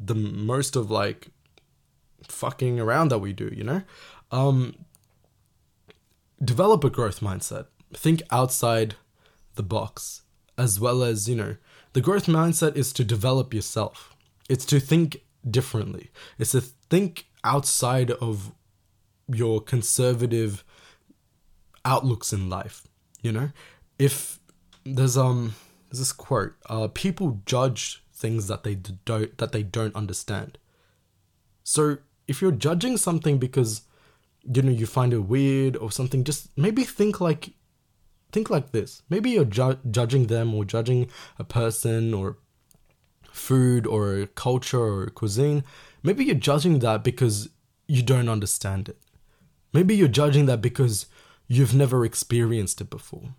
the 0.00 0.14
most 0.14 0.76
of 0.76 0.90
like 0.90 1.28
fucking 2.26 2.80
around 2.80 3.08
that 3.08 3.18
we 3.18 3.34
do, 3.34 3.52
you 3.54 3.62
know? 3.62 3.82
Um, 4.32 4.74
develop 6.42 6.84
a 6.84 6.90
growth 6.90 7.20
mindset 7.20 7.66
think 7.94 8.22
outside 8.30 8.94
the 9.54 9.62
box 9.62 10.22
as 10.58 10.80
well 10.80 11.02
as, 11.02 11.28
you 11.28 11.36
know, 11.36 11.56
the 11.92 12.00
growth 12.00 12.26
mindset 12.26 12.76
is 12.76 12.92
to 12.94 13.04
develop 13.04 13.52
yourself. 13.52 14.14
It's 14.48 14.64
to 14.66 14.80
think 14.80 15.22
differently. 15.48 16.10
It's 16.38 16.52
to 16.52 16.60
think 16.60 17.26
outside 17.44 18.10
of 18.12 18.52
your 19.28 19.60
conservative 19.60 20.64
outlooks 21.84 22.32
in 22.32 22.48
life, 22.48 22.86
you 23.22 23.32
know? 23.32 23.50
If 23.98 24.40
there's 24.84 25.16
um 25.16 25.54
there's 25.90 25.98
this 26.00 26.12
quote, 26.12 26.54
uh 26.68 26.88
people 26.88 27.40
judge 27.46 28.02
things 28.12 28.48
that 28.48 28.64
they 28.64 28.74
don't 28.74 29.36
that 29.38 29.52
they 29.52 29.62
don't 29.62 29.94
understand. 29.94 30.58
So 31.64 31.98
if 32.28 32.42
you're 32.42 32.52
judging 32.52 32.96
something 32.96 33.38
because 33.38 33.82
you 34.54 34.62
know 34.62 34.72
you 34.72 34.86
find 34.86 35.12
it 35.12 35.20
weird 35.20 35.76
or 35.76 35.90
something 35.90 36.24
just 36.24 36.56
maybe 36.56 36.84
think 36.84 37.20
like 37.20 37.50
think 38.32 38.50
like 38.50 38.70
this 38.72 39.02
maybe 39.08 39.30
you're 39.30 39.44
ju- 39.44 39.78
judging 39.90 40.26
them 40.26 40.54
or 40.54 40.64
judging 40.64 41.10
a 41.38 41.44
person 41.44 42.14
or 42.14 42.38
food 43.36 43.86
or 43.86 44.26
culture 44.34 44.80
or 44.80 45.06
cuisine 45.06 45.62
maybe 46.06 46.24
you're 46.24 46.34
judging 46.36 46.78
that 46.78 47.02
because 47.02 47.48
you 47.88 48.02
don't 48.02 48.28
understand 48.28 48.88
it. 48.88 48.98
Maybe 49.72 49.96
you're 49.96 50.08
judging 50.08 50.46
that 50.46 50.62
because 50.62 51.06
you've 51.48 51.74
never 51.74 52.04
experienced 52.04 52.80
it 52.80 52.90
before. 52.90 53.34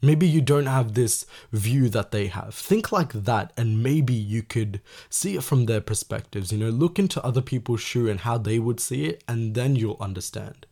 Maybe 0.00 0.28
you 0.28 0.40
don't 0.40 0.66
have 0.66 0.94
this 0.94 1.26
view 1.52 1.88
that 1.88 2.12
they 2.12 2.26
have. 2.26 2.54
Think 2.54 2.92
like 2.92 3.12
that 3.12 3.52
and 3.56 3.82
maybe 3.82 4.14
you 4.14 4.42
could 4.42 4.80
see 5.08 5.36
it 5.36 5.42
from 5.42 5.66
their 5.66 5.80
perspectives. 5.80 6.52
You 6.52 6.58
know 6.58 6.70
look 6.70 6.98
into 6.98 7.24
other 7.24 7.42
people's 7.42 7.80
shoe 7.80 8.08
and 8.08 8.20
how 8.20 8.38
they 8.38 8.58
would 8.58 8.80
see 8.80 9.06
it 9.06 9.24
and 9.26 9.54
then 9.54 9.76
you'll 9.76 9.96
understand. 10.00 10.66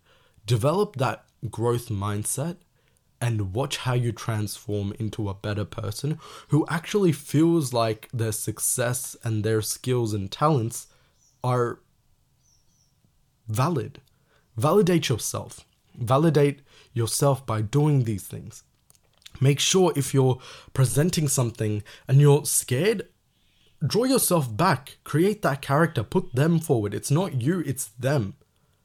Develop 0.47 0.97
that 0.97 1.25
growth 1.51 1.89
mindset 1.89 2.57
and 3.21 3.55
watch 3.55 3.79
how 3.79 3.95
you 3.95 4.13
transform 4.13 4.93
into 4.99 5.29
a 5.29 5.35
better 5.35 5.65
person 5.65 6.19
who 6.49 6.67
actually 6.69 7.13
feels 7.13 7.73
like 7.73 8.09
their 8.13 8.33
success 8.33 9.17
and 9.25 9.43
their 9.43 9.63
skills 9.63 10.13
and 10.13 10.31
talents 10.31 10.89
are 11.43 11.81
valid. 13.49 14.01
Validate 14.57 15.09
yourself. 15.09 15.65
Validate 15.95 16.61
yourself 16.93 17.47
by 17.47 17.63
doing 17.63 18.05
these 18.05 18.27
things. 18.27 18.65
Make 19.41 19.61
sure 19.61 19.93
if 19.97 20.15
you're 20.15 20.39
presenting 20.73 21.29
something 21.29 21.83
and 22.09 22.21
you're 22.21 22.45
scared, 22.45 23.09
draw 23.87 24.05
yourself 24.05 24.55
back. 24.55 24.99
Create 25.05 25.43
that 25.43 25.63
character. 25.63 26.03
Put 26.03 26.35
them 26.35 26.59
forward. 26.59 26.95
It's 26.95 27.11
not 27.11 27.41
you, 27.41 27.63
it's 27.67 27.87
them. 27.87 28.35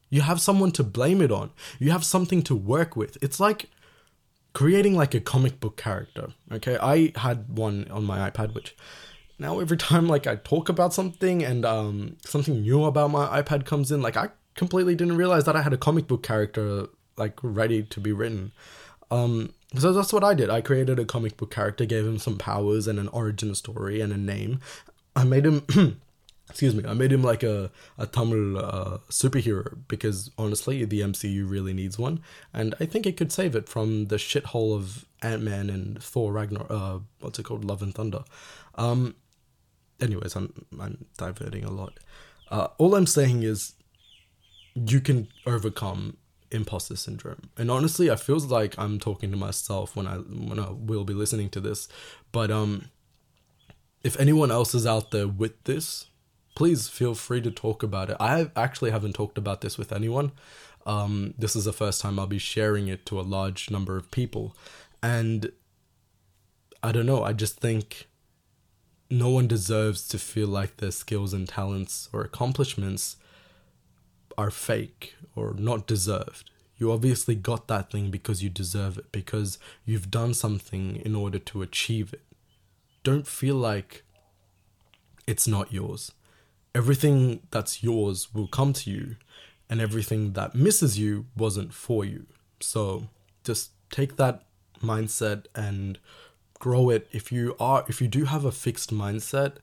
You 0.09 0.21
have 0.21 0.41
someone 0.41 0.71
to 0.71 0.83
blame 0.83 1.21
it 1.21 1.31
on. 1.31 1.51
You 1.79 1.91
have 1.91 2.03
something 2.03 2.43
to 2.43 2.55
work 2.55 2.97
with. 2.97 3.17
It's 3.21 3.39
like 3.39 3.69
creating 4.53 4.95
like 4.95 5.13
a 5.13 5.19
comic 5.19 5.59
book 5.59 5.77
character. 5.77 6.29
Okay, 6.51 6.77
I 6.81 7.13
had 7.15 7.57
one 7.57 7.87
on 7.89 8.03
my 8.03 8.29
iPad, 8.29 8.53
which 8.53 8.75
now 9.39 9.59
every 9.59 9.77
time 9.89 10.07
like 10.07 10.27
I 10.27 10.35
talk 10.35 10.69
about 10.69 10.93
something 10.93 11.43
and 11.43 11.65
um 11.65 12.17
something 12.25 12.61
new 12.61 12.85
about 12.85 13.11
my 13.11 13.41
iPad 13.41 13.65
comes 13.65 13.91
in, 13.91 14.01
like 14.01 14.17
I 14.17 14.29
completely 14.55 14.95
didn't 14.95 15.17
realize 15.17 15.45
that 15.45 15.55
I 15.55 15.61
had 15.61 15.73
a 15.73 15.77
comic 15.77 16.07
book 16.07 16.23
character 16.23 16.87
like 17.17 17.37
ready 17.41 17.83
to 17.83 17.99
be 17.99 18.11
written. 18.11 18.51
Um, 19.09 19.53
so 19.77 19.93
that's 19.93 20.13
what 20.13 20.23
I 20.23 20.33
did. 20.33 20.49
I 20.49 20.61
created 20.61 20.99
a 20.99 21.05
comic 21.05 21.37
book 21.37 21.51
character, 21.51 21.85
gave 21.85 22.05
him 22.05 22.17
some 22.17 22.37
powers 22.37 22.87
and 22.87 22.99
an 22.99 23.07
origin 23.09 23.55
story 23.55 24.01
and 24.01 24.11
a 24.11 24.17
name. 24.17 24.59
I 25.15 25.23
made 25.23 25.45
him 25.45 25.65
excuse 26.51 26.75
me, 26.75 26.83
I 26.85 26.93
made 26.93 27.13
him 27.13 27.23
like 27.23 27.43
a, 27.43 27.71
a 27.97 28.05
Tamil 28.05 28.57
uh, 28.57 28.97
superhero 29.09 29.77
because 29.87 30.31
honestly, 30.37 30.83
the 30.83 30.99
MCU 30.99 31.49
really 31.49 31.73
needs 31.73 31.97
one, 31.97 32.19
and 32.53 32.75
I 32.81 32.85
think 32.85 33.05
it 33.05 33.15
could 33.15 33.31
save 33.31 33.55
it 33.55 33.69
from 33.69 34.07
the 34.07 34.17
shithole 34.17 34.75
of 34.75 35.05
Ant 35.21 35.41
Man 35.41 35.69
and 35.69 36.03
Thor 36.03 36.33
Ragnar. 36.33 36.65
Uh, 36.69 36.99
what's 37.21 37.39
it 37.39 37.43
called? 37.43 37.63
Love 37.63 37.81
and 37.81 37.95
Thunder. 37.95 38.25
Um, 38.75 39.15
anyways, 40.01 40.35
I'm 40.35 40.65
I'm 40.77 41.05
diverting 41.17 41.63
a 41.63 41.71
lot. 41.71 41.99
Uh, 42.49 42.67
all 42.77 42.95
I'm 42.95 43.07
saying 43.07 43.43
is, 43.43 43.73
you 44.75 44.99
can 44.99 45.29
overcome 45.45 46.17
imposter 46.51 46.97
syndrome, 46.97 47.49
and 47.57 47.71
honestly, 47.71 48.11
I 48.11 48.17
feels 48.17 48.47
like 48.47 48.77
I'm 48.77 48.99
talking 48.99 49.31
to 49.31 49.37
myself 49.37 49.95
when 49.95 50.05
I 50.05 50.15
when 50.17 50.59
I 50.59 50.69
will 50.71 51.05
be 51.05 51.13
listening 51.13 51.49
to 51.51 51.61
this, 51.61 51.87
but 52.33 52.51
um. 52.51 52.89
If 54.03 54.19
anyone 54.19 54.49
else 54.49 54.73
is 54.73 54.87
out 54.87 55.11
there 55.11 55.27
with 55.27 55.63
this, 55.65 56.07
please 56.55 56.87
feel 56.87 57.15
free 57.15 57.41
to 57.41 57.51
talk 57.51 57.83
about 57.83 58.09
it. 58.09 58.17
I 58.19 58.51
actually 58.55 58.91
haven't 58.91 59.13
talked 59.13 59.37
about 59.37 59.61
this 59.61 59.77
with 59.77 59.91
anyone. 59.91 60.31
Um, 60.85 61.33
this 61.37 61.55
is 61.55 61.65
the 61.65 61.73
first 61.73 62.01
time 62.01 62.19
I'll 62.19 62.27
be 62.27 62.39
sharing 62.39 62.87
it 62.87 63.05
to 63.07 63.19
a 63.19 63.21
large 63.21 63.69
number 63.69 63.97
of 63.97 64.11
people. 64.11 64.55
And 65.03 65.51
I 66.83 66.91
don't 66.91 67.05
know, 67.05 67.23
I 67.23 67.33
just 67.33 67.59
think 67.59 68.07
no 69.09 69.29
one 69.29 69.47
deserves 69.47 70.07
to 70.07 70.17
feel 70.17 70.47
like 70.47 70.77
their 70.77 70.91
skills 70.91 71.33
and 71.33 71.47
talents 71.47 72.09
or 72.13 72.21
accomplishments 72.21 73.17
are 74.37 74.49
fake 74.49 75.15
or 75.35 75.53
not 75.53 75.85
deserved. 75.85 76.49
You 76.77 76.91
obviously 76.91 77.35
got 77.35 77.67
that 77.67 77.91
thing 77.91 78.09
because 78.09 78.41
you 78.41 78.49
deserve 78.49 78.97
it, 78.97 79.11
because 79.11 79.59
you've 79.85 80.09
done 80.09 80.33
something 80.33 80.95
in 80.95 81.15
order 81.15 81.37
to 81.37 81.61
achieve 81.61 82.13
it. 82.13 82.23
Don't 83.03 83.27
feel 83.27 83.55
like 83.55 84.03
it's 85.27 85.47
not 85.47 85.71
yours. 85.71 86.11
Everything 86.73 87.41
that's 87.51 87.83
yours 87.83 88.33
will 88.33 88.47
come 88.47 88.73
to 88.73 88.91
you, 88.91 89.15
and 89.69 89.81
everything 89.81 90.33
that 90.33 90.53
misses 90.53 90.99
you 90.99 91.25
wasn't 91.35 91.73
for 91.73 92.03
you. 92.03 92.25
So 92.59 93.07
just 93.43 93.71
take 93.89 94.17
that 94.17 94.43
mindset 94.83 95.45
and 95.55 95.97
grow 96.59 96.89
it. 96.89 97.07
If 97.11 97.31
you 97.31 97.55
are 97.59 97.85
if 97.87 98.01
you 98.01 98.07
do 98.07 98.25
have 98.25 98.45
a 98.45 98.51
fixed 98.51 98.93
mindset 98.93 99.57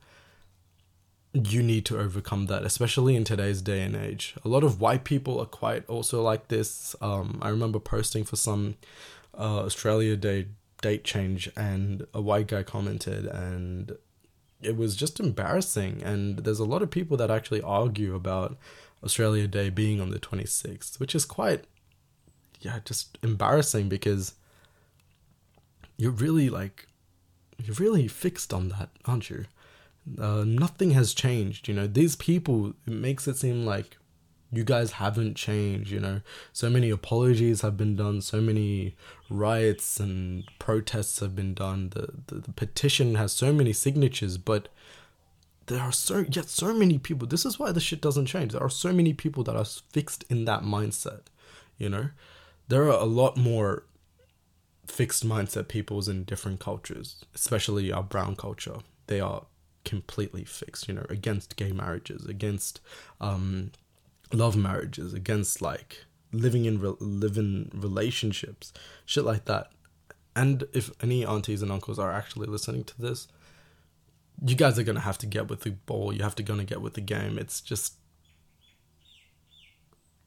you 1.35 1.63
need 1.63 1.85
to 1.85 1.99
overcome 1.99 2.47
that 2.47 2.65
especially 2.65 3.15
in 3.15 3.23
today's 3.23 3.61
day 3.61 3.83
and 3.83 3.95
age. 3.95 4.35
A 4.45 4.49
lot 4.49 4.65
of 4.65 4.81
white 4.81 5.05
people 5.05 5.39
are 5.39 5.47
quite 5.47 5.87
also 5.89 6.23
like 6.23 6.49
this. 6.49 6.97
Um, 7.01 7.39
i 7.43 7.49
remember 7.51 7.79
posting 7.79 8.25
for 8.25 8.37
some 8.37 8.77
uh, 9.39 9.61
australia 9.65 10.17
day 10.17 10.49
date 10.81 11.05
change 11.05 11.51
and 11.57 12.07
a 12.15 12.21
white 12.21 12.47
guy 12.47 12.63
commented 12.63 13.27
and 13.27 13.97
it 14.61 14.77
was 14.77 14.97
just 14.97 15.21
embarrassing 15.21 16.03
and 16.03 16.39
there's 16.39 16.59
a 16.59 16.65
lot 16.65 16.83
of 16.83 16.91
people 16.91 17.17
that 17.17 17.31
actually 17.31 17.63
argue 17.63 18.15
about 18.15 18.57
australia 19.05 19.47
day 19.47 19.71
being 19.71 20.01
on 20.01 20.11
the 20.11 20.19
26th 20.19 20.99
which 20.99 21.15
is 21.15 21.25
quite 21.25 21.65
yeah 22.61 22.81
just 22.85 23.19
embarrassing 23.23 23.89
because 23.89 24.35
you're 25.97 26.11
really 26.11 26.49
like 26.49 26.89
you're 27.63 27.77
really 27.77 28.09
fixed 28.09 28.55
on 28.55 28.69
that, 28.69 28.91
aren't 29.05 29.31
you? 29.31 29.45
Uh, 30.19 30.45
nothing 30.47 30.93
has 30.93 31.13
changed. 31.13 31.69
You 31.69 31.75
know, 31.75 31.87
these 31.87 32.17
people, 32.17 32.69
it 32.87 32.93
makes 32.93 33.27
it 33.29 33.37
seem 33.37 33.67
like 33.67 33.99
you 34.53 34.65
guys 34.65 34.93
haven't 34.93 35.37
changed. 35.37 35.91
You 35.91 36.01
know, 36.01 36.21
so 36.53 36.71
many 36.71 36.91
apologies 36.91 37.63
have 37.63 37.77
been 37.77 37.97
done, 37.97 38.21
so 38.21 38.41
many 38.41 38.97
riots 39.31 40.01
and 40.01 40.45
protests 40.59 41.21
have 41.21 41.35
been 41.35 41.55
done. 41.55 41.91
The, 41.91 42.09
the, 42.27 42.41
the 42.41 42.53
petition 42.53 43.15
has 43.17 43.33
so 43.33 43.53
many 43.53 43.73
signatures, 43.73 44.39
but 44.39 44.69
there 45.67 45.81
are 45.81 45.93
so 45.93 46.25
yet 46.31 46.49
so 46.49 46.73
many 46.73 46.99
people. 46.99 47.29
This 47.29 47.45
is 47.45 47.59
why 47.59 47.73
the 47.73 47.81
shit 47.81 48.01
doesn't 48.01 48.27
change. 48.27 48.53
There 48.53 48.63
are 48.63 48.71
so 48.71 48.93
many 48.93 49.13
people 49.13 49.45
that 49.45 49.57
are 49.57 49.65
fixed 49.65 50.25
in 50.29 50.45
that 50.47 50.63
mindset. 50.63 51.23
You 51.77 51.89
know, 51.89 52.09
there 52.69 52.85
are 52.85 53.01
a 53.01 53.05
lot 53.05 53.37
more 53.37 53.85
fixed 54.87 55.27
mindset 55.27 55.69
peoples 55.69 56.09
in 56.09 56.25
different 56.25 56.61
cultures, 56.61 57.25
especially 57.35 57.93
our 57.93 58.03
brown 58.03 58.35
culture, 58.35 58.79
they 59.07 59.21
are 59.21 59.47
completely 59.85 60.45
fixed, 60.45 60.89
you 60.89 60.95
know, 60.95 61.07
against 61.09 61.57
gay 61.57 61.73
marriages, 61.73 62.27
against 62.27 62.81
um, 63.21 63.73
love 64.33 64.57
marriages, 64.57 65.15
against 65.15 65.63
like 65.63 66.05
living 66.33 66.65
in 66.65 66.81
re- 66.81 66.95
living 67.01 67.71
relationships, 67.75 68.73
shit 69.07 69.25
like 69.25 69.45
that. 69.47 69.71
And 70.37 70.65
if 70.73 70.91
any 71.03 71.25
aunties 71.25 71.63
and 71.63 71.73
uncles 71.73 71.99
are 71.99 72.13
actually 72.13 72.47
listening 72.47 72.85
to 72.85 73.01
this, 73.01 73.29
you 74.45 74.55
guys 74.55 74.79
are 74.79 74.85
gonna 74.85 75.01
have 75.01 75.19
to 75.19 75.27
get 75.27 75.49
with 75.49 75.63
the 75.63 75.71
ball. 75.71 76.13
You 76.13 76.23
have 76.23 76.37
to 76.37 76.43
gonna 76.43 76.65
get 76.65 76.81
with 76.81 76.95
the 76.95 77.01
game. 77.01 77.39
It's 77.39 77.61
just 77.61 77.95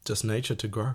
just 0.04 0.24
nature 0.24 0.54
to 0.54 0.68
grow. 0.68 0.94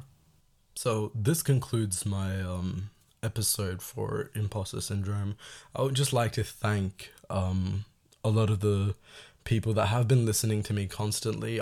So 0.75 1.11
this 1.15 1.41
concludes 1.41 2.05
my 2.05 2.41
um 2.41 2.91
episode 3.23 3.81
for 3.81 4.31
imposter 4.35 4.81
syndrome. 4.81 5.35
I 5.75 5.81
would 5.81 5.95
just 5.95 6.13
like 6.13 6.31
to 6.33 6.43
thank 6.43 7.11
um, 7.29 7.85
a 8.23 8.29
lot 8.29 8.49
of 8.49 8.59
the 8.59 8.95
people 9.43 9.73
that 9.73 9.87
have 9.87 10.07
been 10.07 10.25
listening 10.25 10.63
to 10.63 10.73
me 10.73 10.87
constantly. 10.87 11.59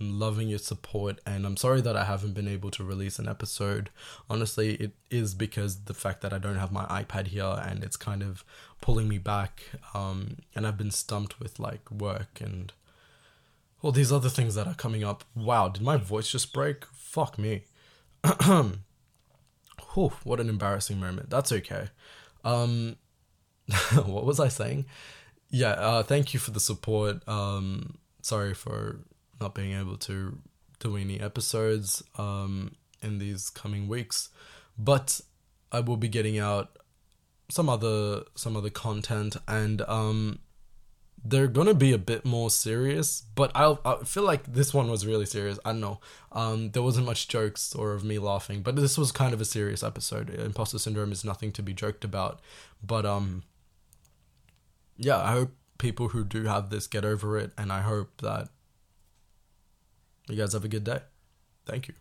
I'm 0.00 0.18
loving 0.18 0.48
your 0.48 0.58
support, 0.58 1.20
and 1.24 1.46
I'm 1.46 1.56
sorry 1.56 1.80
that 1.82 1.96
I 1.96 2.04
haven't 2.04 2.34
been 2.34 2.48
able 2.48 2.70
to 2.72 2.84
release 2.84 3.18
an 3.18 3.28
episode. 3.28 3.90
Honestly, 4.28 4.74
it 4.74 4.92
is 5.10 5.34
because 5.34 5.84
the 5.84 5.94
fact 5.94 6.22
that 6.22 6.32
I 6.32 6.38
don't 6.38 6.56
have 6.56 6.72
my 6.72 6.84
iPad 6.86 7.28
here 7.28 7.60
and 7.64 7.84
it's 7.84 7.96
kind 7.96 8.22
of 8.22 8.44
pulling 8.80 9.08
me 9.08 9.18
back. 9.18 9.62
Um, 9.94 10.38
and 10.54 10.66
I've 10.66 10.78
been 10.78 10.90
stumped 10.90 11.38
with 11.38 11.60
like 11.60 11.90
work 11.90 12.40
and 12.40 12.72
all 13.82 13.92
these 13.92 14.12
other 14.12 14.28
things 14.28 14.54
that 14.54 14.66
are 14.66 14.74
coming 14.74 15.04
up. 15.04 15.24
Wow, 15.34 15.68
did 15.68 15.82
my 15.82 15.96
voice 15.96 16.30
just 16.30 16.52
break? 16.52 16.84
Fuck 16.92 17.38
me. 17.38 17.64
Whew, 18.44 20.12
what 20.24 20.40
an 20.40 20.48
embarrassing 20.48 21.00
moment. 21.00 21.30
That's 21.30 21.52
okay. 21.52 21.88
Um, 22.44 22.96
what 24.04 24.24
was 24.24 24.40
I 24.40 24.48
saying? 24.48 24.86
Yeah, 25.50 25.72
uh, 25.72 26.02
thank 26.02 26.32
you 26.32 26.40
for 26.40 26.50
the 26.50 26.60
support. 26.60 27.26
Um, 27.28 27.98
sorry 28.22 28.54
for 28.54 29.00
not 29.42 29.54
being 29.54 29.78
able 29.78 29.96
to 29.98 30.38
do 30.78 30.96
any 30.96 31.20
episodes 31.20 32.02
um, 32.16 32.76
in 33.02 33.18
these 33.18 33.50
coming 33.50 33.88
weeks, 33.88 34.30
but 34.78 35.20
I 35.70 35.80
will 35.80 35.96
be 35.96 36.08
getting 36.08 36.38
out 36.38 36.78
some 37.50 37.68
other 37.68 38.22
some 38.34 38.56
other 38.56 38.70
content 38.70 39.36
and 39.46 39.82
um 39.82 40.38
they're 41.24 41.46
gonna 41.46 41.74
be 41.74 41.92
a 41.92 41.98
bit 41.98 42.24
more 42.24 42.50
serious, 42.50 43.22
but 43.34 43.52
I 43.54 43.76
I 43.84 44.02
feel 44.04 44.24
like 44.24 44.52
this 44.52 44.74
one 44.74 44.90
was 44.90 45.06
really 45.06 45.26
serious. 45.26 45.58
I 45.64 45.70
don't 45.70 45.80
know. 45.80 46.00
Um, 46.32 46.70
there 46.72 46.82
wasn't 46.82 47.06
much 47.06 47.28
jokes 47.28 47.74
or 47.74 47.92
of 47.92 48.02
me 48.02 48.18
laughing, 48.18 48.62
but 48.62 48.74
this 48.74 48.98
was 48.98 49.12
kind 49.12 49.32
of 49.32 49.40
a 49.40 49.44
serious 49.44 49.82
episode. 49.84 50.30
Imposter 50.30 50.78
syndrome 50.78 51.12
is 51.12 51.24
nothing 51.24 51.52
to 51.52 51.62
be 51.62 51.74
joked 51.74 52.04
about, 52.04 52.40
but 52.82 53.06
um, 53.06 53.44
yeah, 54.96 55.18
I 55.18 55.32
hope 55.32 55.52
people 55.78 56.08
who 56.08 56.24
do 56.24 56.44
have 56.44 56.70
this 56.70 56.88
get 56.88 57.04
over 57.04 57.38
it, 57.38 57.52
and 57.56 57.72
I 57.72 57.82
hope 57.82 58.20
that 58.22 58.48
you 60.28 60.36
guys 60.36 60.52
have 60.52 60.64
a 60.64 60.68
good 60.68 60.84
day. 60.84 61.00
Thank 61.66 61.88
you. 61.88 61.94